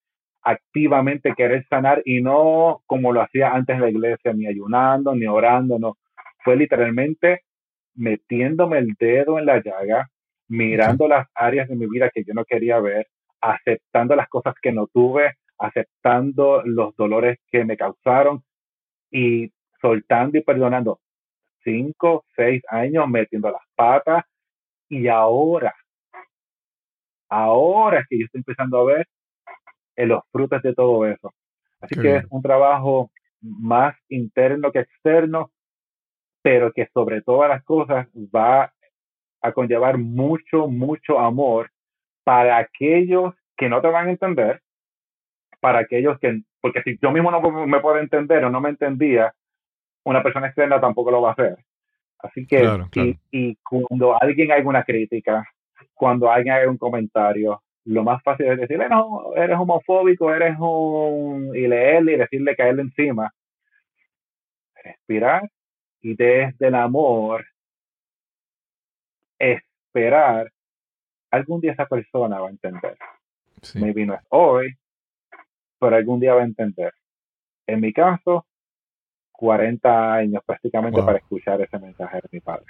[0.42, 5.26] activamente querer sanar y no como lo hacía antes en la iglesia, ni ayunando, ni
[5.26, 5.96] orando, no.
[6.44, 7.42] Fue literalmente
[7.94, 10.08] metiéndome el dedo en la llaga,
[10.48, 13.08] mirando las áreas de mi vida que yo no quería ver,
[13.40, 18.42] aceptando las cosas que no tuve, aceptando los dolores que me causaron
[19.10, 21.00] y soltando y perdonando.
[21.62, 24.24] Cinco, seis años metiendo las patas
[24.88, 25.74] y ahora,
[27.28, 29.08] ahora es que yo estoy empezando a ver
[29.96, 31.32] los frutos de todo eso.
[31.80, 33.10] Así que es un trabajo
[33.40, 35.50] más interno que externo,
[36.42, 38.72] pero que sobre todas las cosas va
[39.42, 41.70] a conllevar mucho, mucho amor
[42.24, 44.62] para aquellos que no te van a entender,
[45.60, 49.34] para aquellos que, porque si yo mismo no me puedo entender o no me entendía,
[50.04, 51.58] una persona externa tampoco lo va a hacer.
[52.18, 52.62] Así que,
[52.94, 55.46] Y, y, cuando alguien haga una crítica,
[55.94, 61.54] cuando alguien haga un comentario, lo más fácil es decirle, no, eres homofóbico, eres un...
[61.54, 63.32] y leerle y decirle caerle encima.
[64.82, 65.42] Respirar
[66.02, 67.44] y desde el amor
[69.38, 70.52] esperar,
[71.30, 72.96] algún día esa persona va a entender.
[73.74, 74.74] Maybe no es hoy,
[75.78, 76.92] pero algún día va a entender.
[77.66, 78.46] En mi caso,
[79.32, 82.66] 40 años prácticamente para escuchar ese mensaje de mi padre.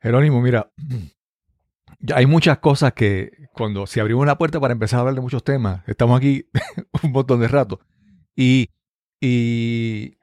[0.00, 0.70] Jerónimo, mira,
[2.14, 5.44] hay muchas cosas que cuando se abrió una puerta para empezar a hablar de muchos
[5.44, 6.48] temas, estamos aquí
[7.02, 7.80] un montón de rato.
[8.36, 8.70] Y,
[9.20, 10.16] y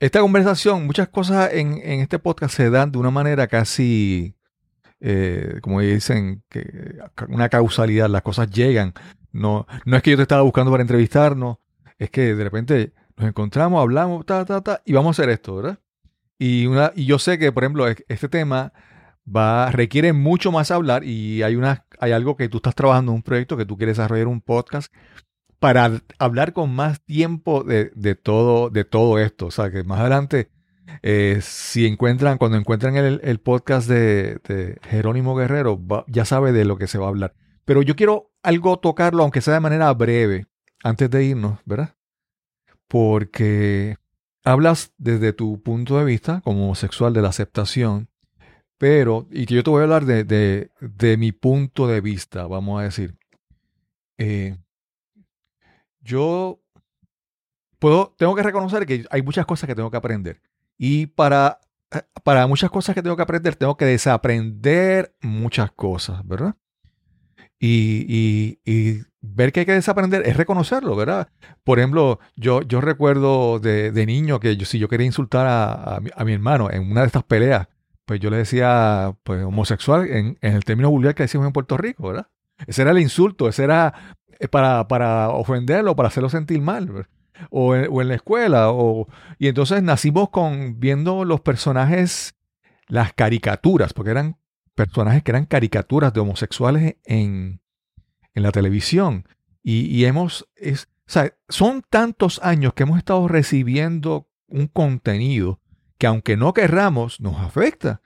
[0.00, 4.34] esta conversación, muchas cosas en, en, este podcast se dan de una manera casi,
[5.06, 6.96] eh, como dicen, que
[7.28, 8.94] una causalidad, las cosas llegan.
[9.32, 11.58] No, no es que yo te estaba buscando para entrevistarnos,
[11.98, 15.56] es que de repente nos encontramos, hablamos, ta, ta, ta, y vamos a hacer esto,
[15.56, 15.78] ¿verdad?
[16.38, 18.72] Y, una, y yo sé que, por ejemplo, este tema
[19.28, 23.22] va, requiere mucho más hablar y hay, una, hay algo que tú estás trabajando un
[23.22, 24.90] proyecto que tú quieres desarrollar un podcast
[25.58, 29.46] para hablar con más tiempo de, de todo, de todo esto.
[29.46, 30.48] O sea, que más adelante,
[31.02, 36.76] eh, si encuentran, cuando encuentran el, podcast de, de, Jerónimo Guerrero, ya sabe de lo
[36.76, 37.34] que se va a hablar.
[37.64, 40.46] Pero yo quiero algo tocarlo, aunque sea de manera breve,
[40.82, 41.94] antes de irnos, ¿verdad?
[42.88, 43.96] Porque
[44.44, 48.08] hablas desde tu punto de vista como homosexual de la aceptación
[48.78, 52.80] pero, y que yo te voy a hablar de, de, mi punto de vista, vamos
[52.80, 53.16] a decir.
[54.18, 54.56] Eh,
[56.00, 56.60] yo
[57.78, 60.42] puedo, tengo que reconocer que hay muchas cosas que tengo que aprender.
[60.76, 61.60] Y para,
[62.22, 66.56] para muchas cosas que tengo que aprender, tengo que desaprender muchas cosas, ¿verdad?
[67.58, 71.28] Y, y, y, ver que hay que desaprender es reconocerlo, ¿verdad?
[71.62, 75.96] Por ejemplo, yo, yo recuerdo de, de niño que yo, si yo quería insultar a,
[75.96, 77.68] a mi hermano en una de estas peleas,
[78.04, 82.08] pues yo le decía, pues homosexual en, el término vulgar que decimos en Puerto Rico,
[82.08, 82.28] ¿verdad?
[82.66, 83.94] Ese era el insulto, ese era
[84.38, 87.06] eh, para, para ofenderlo, para hacerlo sentir mal,
[87.50, 89.08] o en, o en, la escuela, o,
[89.38, 92.34] y entonces nacimos con viendo los personajes,
[92.88, 94.36] las caricaturas, porque eran
[94.74, 97.60] personajes que eran caricaturas de homosexuales en,
[98.34, 99.26] en la televisión.
[99.62, 105.60] Y, y hemos, es, o sea, son tantos años que hemos estado recibiendo un contenido
[105.98, 108.00] que aunque no querramos, nos afecta.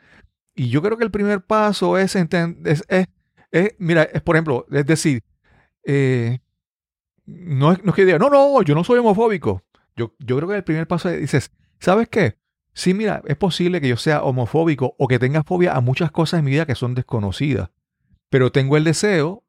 [0.55, 4.87] Y yo creo que el primer paso es, es, es, mira, es por ejemplo, es
[4.87, 5.23] decir,
[5.85, 6.41] eh,
[7.29, 9.63] no, es, no que diga, no, no, yo no soy homofóbico.
[9.97, 12.39] Yo, yo creo que el primer paso es, dices, ¿sabes qué?
[12.73, 16.39] Sí, mira, es posible que yo sea homofóbico o que tenga fobia a muchas cosas
[16.39, 17.71] en mi vida que son desconocidas,
[18.31, 19.45] pero tengo el deseo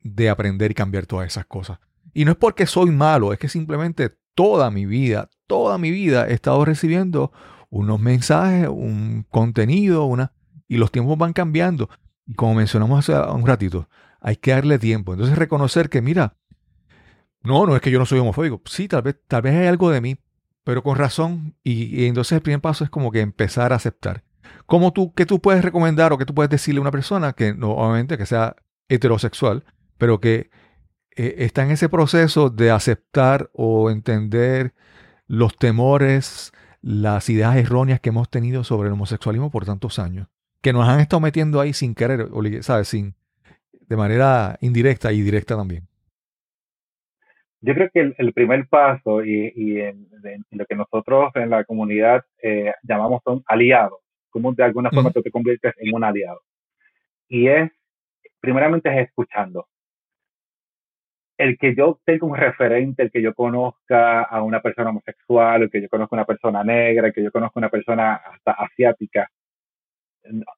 [0.00, 1.80] de aprender y cambiar todas esas cosas.
[2.14, 6.28] Y no es porque soy malo, es que simplemente toda mi vida, toda mi vida
[6.28, 7.32] he estado recibiendo
[7.68, 10.32] unos mensajes, un contenido, una,
[10.68, 11.90] y los tiempos van cambiando.
[12.26, 13.88] Y como mencionamos hace un ratito,
[14.20, 15.12] hay que darle tiempo.
[15.12, 16.36] Entonces reconocer que, mira,
[17.42, 18.60] no, no es que yo no soy homofóbico.
[18.66, 20.16] Sí, tal vez, tal vez hay algo de mí,
[20.64, 21.54] pero con razón.
[21.62, 24.24] Y, entonces el primer paso es como que empezar a aceptar.
[24.66, 27.54] ¿Cómo tú, qué tú puedes recomendar o qué tú puedes decirle a una persona que,
[27.54, 28.56] no, obviamente, que sea
[28.88, 29.64] heterosexual,
[29.98, 30.50] pero que
[31.16, 34.74] eh, está en ese proceso de aceptar o entender
[35.26, 40.28] los temores, las ideas erróneas que hemos tenido sobre el homosexualismo por tantos años,
[40.62, 42.28] que nos han estado metiendo ahí sin querer,
[42.62, 42.88] ¿sabes?
[42.88, 43.14] Sin,
[43.88, 45.88] de manera indirecta y directa también.
[47.60, 50.08] Yo creo que el, primer paso y, y en,
[50.50, 53.98] lo que nosotros en la comunidad eh, llamamos son aliados,
[54.30, 56.40] como de alguna forma tú te conviertes en un aliado.
[57.28, 57.70] Y es,
[58.40, 59.66] primeramente es escuchando
[61.38, 65.70] el que yo tenga un referente, el que yo conozca a una persona homosexual, el
[65.70, 68.52] que yo conozca a una persona negra, el que yo conozca a una persona hasta
[68.52, 69.30] asiática,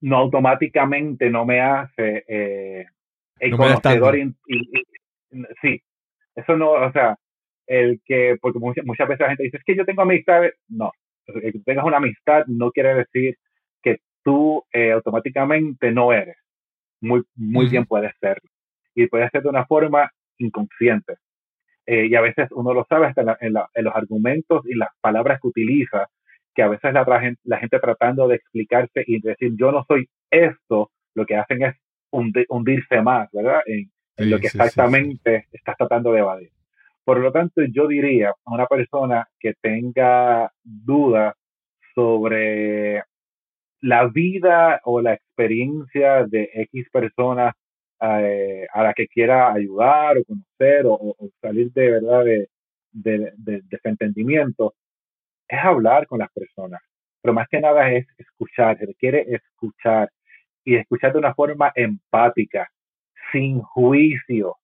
[0.01, 2.87] no automáticamente no me hace eh,
[3.39, 4.17] el conocedor.
[5.61, 5.83] sí,
[6.35, 7.17] eso no, o sea,
[7.67, 10.55] el que, porque muchas, muchas veces la gente dice, es que yo tengo amistades.
[10.69, 10.93] No,
[11.27, 13.37] el que tengas una amistad no quiere decir
[13.83, 16.37] que tú eh, automáticamente no eres.
[17.01, 18.41] Muy, muy bien puede ser.
[18.95, 21.17] Y puede ser de una forma inconsciente.
[21.87, 25.49] Eh, y a veces uno lo sabe hasta en, los argumentos y las palabras que
[25.49, 26.09] utiliza,
[26.55, 27.05] que a veces la,
[27.45, 31.77] la gente tratando de explicarse y decir yo no soy esto, lo que hacen es
[32.11, 33.61] hundirse más, ¿verdad?
[33.67, 36.51] En, lo que exactamente estás tratando de evadir.
[37.05, 41.35] Por lo tanto, yo diría a una persona que tenga dudas
[41.95, 43.03] sobre
[43.81, 47.55] la vida o la experiencia de X personas
[48.01, 52.49] eh, a la que quiera ayudar o conocer o, salir de verdad de,
[52.93, 54.75] de, de, desentendimiento,
[55.49, 56.81] es hablar con las personas.
[57.23, 60.11] pero más que nada es escuchar, se requiere escuchar
[60.65, 62.71] y escuchar de una forma empática,
[63.33, 64.57] sin juicio.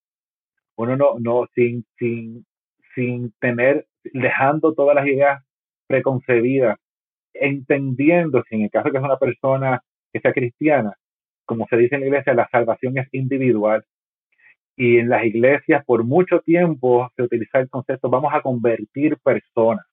[0.77, 2.45] Uno no, no, sin, sin,
[2.95, 5.43] sin tener, dejando todas las ideas
[5.87, 6.79] preconcebidas,
[7.33, 9.81] entendiendo si en el caso que es una persona
[10.13, 10.95] que sea cristiana,
[11.45, 13.85] como se dice en la iglesia, la salvación es individual.
[14.79, 19.87] Y en las iglesias por mucho tiempo se utiliza el concepto, vamos a convertir personas.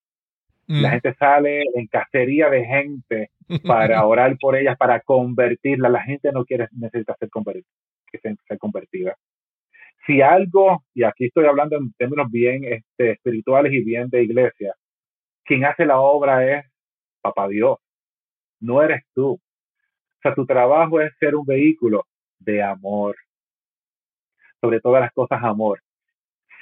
[0.67, 0.91] La mm.
[0.91, 3.31] gente sale en cacería de gente
[3.67, 5.89] para orar por ellas, para convertirla.
[5.89, 7.65] La gente no quiere, necesita ser, convertida,
[8.21, 9.15] que convertida.
[10.05, 14.73] Si algo, y aquí estoy hablando en términos bien este, espirituales y bien de iglesia,
[15.45, 16.65] quien hace la obra es
[17.21, 17.77] Papá Dios,
[18.59, 19.33] no eres tú.
[19.33, 22.05] O sea, tu trabajo es ser un vehículo
[22.39, 23.15] de amor.
[24.59, 25.81] Sobre todas las cosas, amor.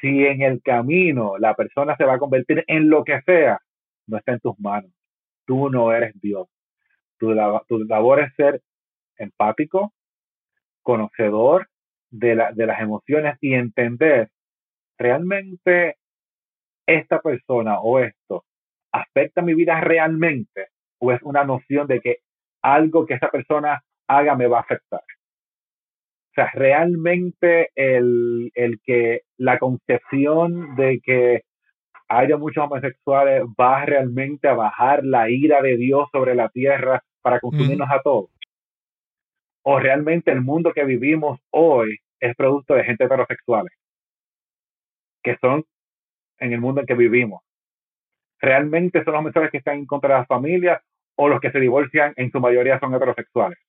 [0.02, 3.60] Si en el camino la persona se va a convertir en lo que sea,
[4.08, 4.92] no está en tus manos.
[5.46, 6.48] Tú no eres Dios.
[7.18, 7.36] Tu,
[7.68, 8.62] tu labor es ser
[9.18, 9.94] empático,
[10.84, 11.68] conocedor
[12.10, 14.30] de, la, de las emociones y entender
[14.98, 15.96] realmente
[16.86, 18.44] esta persona o esto
[18.92, 20.68] afecta mi vida realmente
[21.00, 22.18] o es una noción de que
[22.62, 25.02] algo que esa persona haga me va a afectar.
[25.02, 31.42] O sea, realmente el, el que la concepción de que
[32.08, 37.40] haya muchos homosexuales va realmente a bajar la ira de Dios sobre la tierra para
[37.40, 38.30] consumirnos a todos.
[39.64, 43.74] O realmente el mundo que vivimos hoy es producto de gente heterosexuales,
[45.24, 45.64] que son
[46.40, 47.42] en el mundo en que vivimos.
[48.40, 50.82] Realmente son los mensajes que están en contra de las familias
[51.16, 53.60] o los que se divorcian en su mayoría son heterosexuales.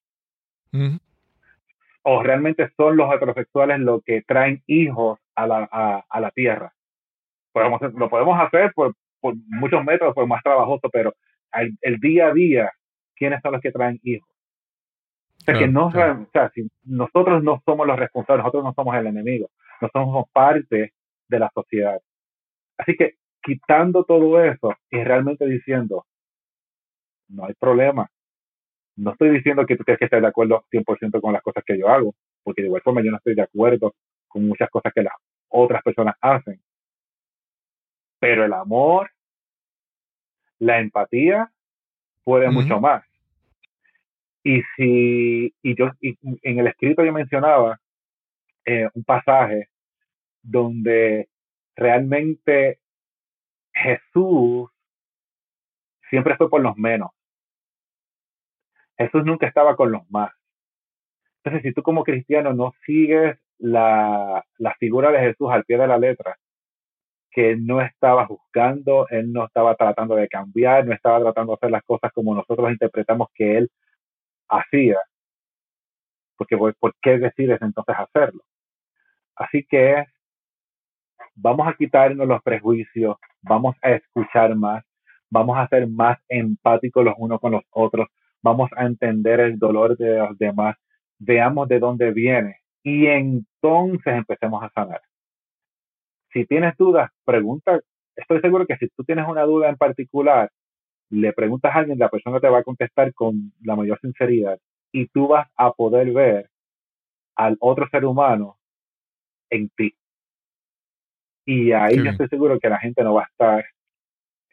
[2.01, 6.73] O realmente son los heterosexuales los que traen hijos a la, a la tierra
[7.53, 11.13] podemos, lo podemos hacer por, por muchos métodos, por más trabajoso, pero
[11.81, 12.71] el, día a día,
[13.15, 14.27] ¿quiénes son los que traen hijos?
[15.43, 18.95] O sea, que no, o sea, si nosotros no somos los responsables, nosotros no somos
[18.95, 19.49] el enemigo,
[19.81, 20.93] nosotros somos parte
[21.27, 21.99] de la sociedad.
[22.77, 26.05] Así que quitando todo eso y realmente diciendo,
[27.27, 28.09] no hay problema.
[28.95, 31.77] No estoy diciendo que tú tienes que estar de acuerdo 100% con las cosas que
[31.77, 33.95] yo hago, porque de igual forma yo no estoy de acuerdo
[34.29, 35.13] con muchas cosas que las
[35.49, 36.61] otras personas hacen.
[38.19, 39.11] Pero el amor,
[40.59, 41.51] la empatía,
[42.23, 43.03] puede mucho más.
[44.43, 47.79] Y si, y yo, en el escrito yo mencionaba
[48.65, 49.69] eh, un pasaje
[50.41, 51.29] donde
[51.75, 52.79] realmente
[53.73, 54.69] Jesús
[56.09, 57.11] siempre fue por los menos.
[58.97, 60.31] Jesús nunca estaba con los más.
[61.43, 65.87] Entonces, si tú como cristiano no sigues la, la figura de Jesús al pie de
[65.87, 66.37] la letra,
[67.31, 71.71] que no estaba juzgando, él no estaba tratando de cambiar, no estaba tratando de hacer
[71.71, 73.71] las cosas como nosotros interpretamos que él
[74.57, 74.97] hacía.
[76.37, 78.43] Porque, ¿por qué decides entonces hacerlo?
[79.35, 80.05] Así que
[81.35, 84.83] vamos a quitarnos los prejuicios, vamos a escuchar más,
[85.29, 88.07] vamos a ser más empáticos los unos con los otros,
[88.41, 90.75] vamos a entender el dolor de los demás,
[91.17, 95.01] veamos de dónde viene y entonces empecemos a sanar.
[96.31, 97.79] Si tienes dudas, pregunta.
[98.15, 100.51] Estoy seguro que si tú tienes una duda en particular,
[101.13, 104.59] le preguntas a alguien, la persona te va a contestar con la mayor sinceridad
[104.91, 106.49] y tú vas a poder ver
[107.35, 108.57] al otro ser humano
[109.51, 109.95] en ti.
[111.45, 113.65] Y ahí yo estoy seguro que la gente no va a estar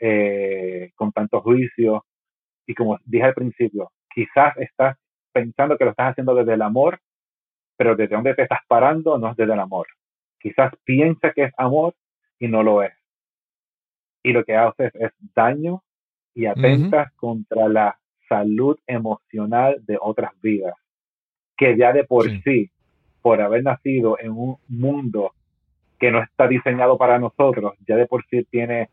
[0.00, 2.04] eh, con tanto juicio.
[2.66, 4.98] Y como dije al principio, quizás estás
[5.32, 7.00] pensando que lo estás haciendo desde el amor,
[7.76, 9.86] pero desde donde te estás parando no es desde el amor.
[10.38, 11.94] Quizás piensa que es amor
[12.38, 12.92] y no lo es.
[14.22, 15.82] Y lo que haces es daño
[16.34, 17.98] y atentas contra la
[18.28, 20.74] salud emocional de otras vidas,
[21.56, 22.70] que ya de por sí.
[23.22, 25.32] por haber nacido en un mundo
[25.98, 28.90] que no está diseñado para nosotros, ya de por sí tiene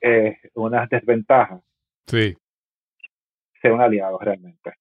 [0.00, 1.60] eh, unas desventajas.
[2.06, 2.36] Sí.
[3.60, 4.72] Sea un aliado realmente.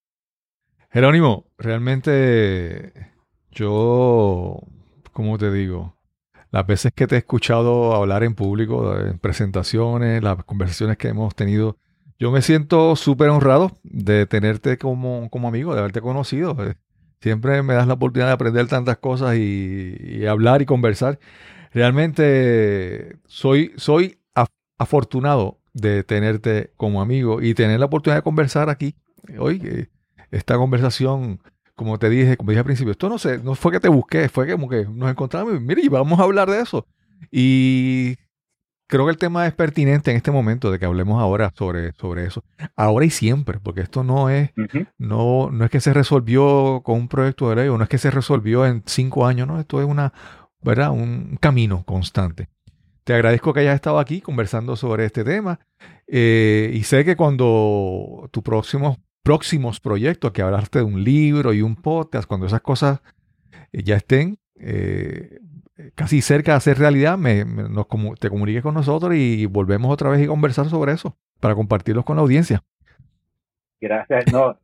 [0.91, 2.94] Jerónimo, realmente
[3.52, 4.60] yo
[5.20, 5.95] como te digo,
[6.51, 11.35] las veces que te he escuchado hablar en público, en presentaciones, las conversaciones que hemos
[11.35, 11.77] tenido,
[12.19, 16.57] yo me siento súper honrado de tenerte como, como, amigo, de haberte conocido.
[16.65, 16.76] Eh,
[17.21, 21.19] siempre me das la oportunidad de aprender tantas cosas y, hablar y conversar.
[21.71, 24.19] Realmente soy, soy
[24.77, 28.95] afortunado de tenerte como amigo y tener la oportunidad de conversar aquí
[29.38, 29.88] hoy.
[30.31, 31.41] Esta conversación
[31.80, 34.27] como te dije, como dije al principio, esto no sé, no fue que te busqué,
[34.27, 36.85] fue que como que nos encontramos y mire, y vamos a hablar de eso.
[37.31, 38.18] Y
[38.88, 42.26] creo que el tema es pertinente en este momento de que hablemos ahora sobre, sobre
[42.26, 42.43] eso.
[42.76, 44.51] Ahora y siempre, porque esto no es,
[44.97, 47.97] no, no es que se resolvió con un proyecto de ley o no es que
[47.97, 50.11] se resolvió en cinco años, no, esto es una,
[50.61, 50.91] ¿verdad?
[50.91, 52.49] un camino constante.
[53.06, 55.61] Te agradezco que hayas estado aquí conversando sobre este tema
[56.07, 58.97] eh, y sé que cuando tus próximos,
[59.30, 62.99] próximos proyectos, que hablaste de un libro y un podcast, cuando esas cosas
[63.72, 65.38] eh, ya estén eh,
[65.93, 67.85] casi cerca de hacer realidad, me, nos,
[68.19, 72.15] te comuniques con nosotros y volvemos otra vez a conversar sobre eso para compartirlos con
[72.15, 72.64] la audiencia.
[73.80, 74.57] Gracias, no,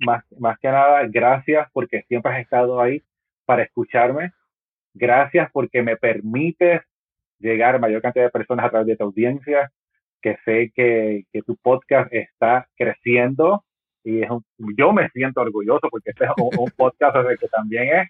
[0.00, 3.04] más, más que nada, gracias porque siempre has estado ahí
[3.44, 4.32] para escucharme.
[4.94, 6.82] Gracias porque me permites
[7.38, 9.70] llegar a mayor cantidad de personas a través de tu audiencia,
[10.20, 13.62] que sé que tu podcast está creciendo
[14.04, 14.44] y es un,
[14.76, 18.08] yo me siento orgulloso porque este es un, podcast que también es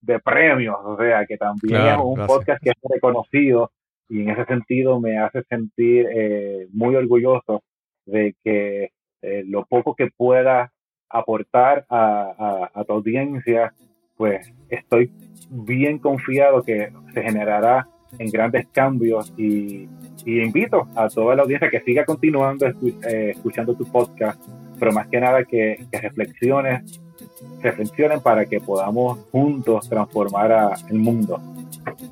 [0.00, 3.72] de premios, o sea, que también es un podcast que es reconocido
[4.08, 7.62] y en ese sentido me hace sentir eh, muy orgulloso
[8.06, 8.90] de que
[9.22, 10.72] eh, lo poco que pueda
[11.10, 13.74] aportar a, a, a tu audiencia,
[14.16, 15.10] pues estoy
[15.50, 17.88] bien confiado que se generará
[18.18, 19.88] en grandes cambios y,
[20.26, 24.38] invito a toda la audiencia que siga continuando eh, escuchando tu podcast,
[24.78, 27.00] pero más que nada que, que reflexiones,
[27.62, 31.40] reflexionen para que podamos juntos transformar a el mundo.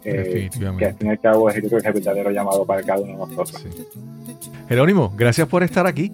[0.05, 0.49] Eh,
[0.79, 3.67] que al fin y al cabo es, el verdadero llamado para cada uno de nosotros.
[4.69, 6.13] Jerónimo, gracias por estar aquí.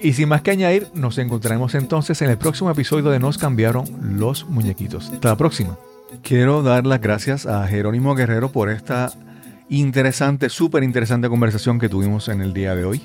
[0.00, 3.84] Y sin más que añadir, nos encontraremos entonces en el próximo episodio de Nos cambiaron
[4.00, 5.10] los muñequitos.
[5.10, 5.76] Hasta la próxima.
[6.22, 9.10] Quiero dar las gracias a Jerónimo Guerrero por esta
[9.68, 13.02] interesante, súper interesante conversación que tuvimos en el día de hoy.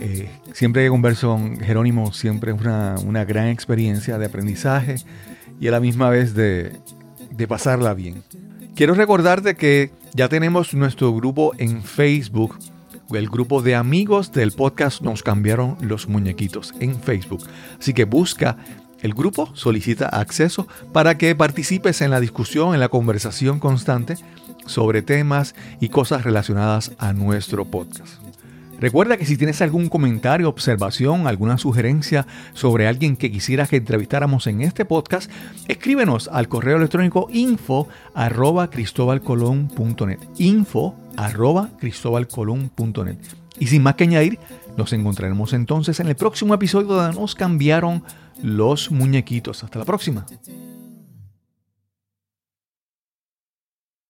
[0.00, 4.96] Eh, siempre que converso con Jerónimo, siempre es una, una, gran experiencia de aprendizaje
[5.60, 6.72] y a la misma vez de,
[7.30, 8.22] de pasarla bien.
[8.74, 12.58] Quiero recordarte que ya tenemos nuestro grupo en Facebook,
[13.12, 17.46] el grupo de amigos del podcast Nos cambiaron los muñequitos en Facebook.
[17.78, 18.56] Así que busca
[19.04, 24.16] el grupo solicita acceso para que participes en la discusión, en la conversación constante
[24.66, 28.23] sobre temas y cosas relacionadas a nuestro podcast.
[28.84, 34.46] Recuerda que si tienes algún comentario, observación, alguna sugerencia sobre alguien que quisieras que entrevistáramos
[34.46, 35.30] en este podcast,
[35.68, 38.68] escríbenos al correo electrónico info arroba.
[40.36, 41.70] Info arroba.
[43.58, 44.38] Y sin más que añadir,
[44.76, 48.02] nos encontraremos entonces en el próximo episodio donde nos cambiaron
[48.42, 49.64] los muñequitos.
[49.64, 50.26] Hasta la próxima.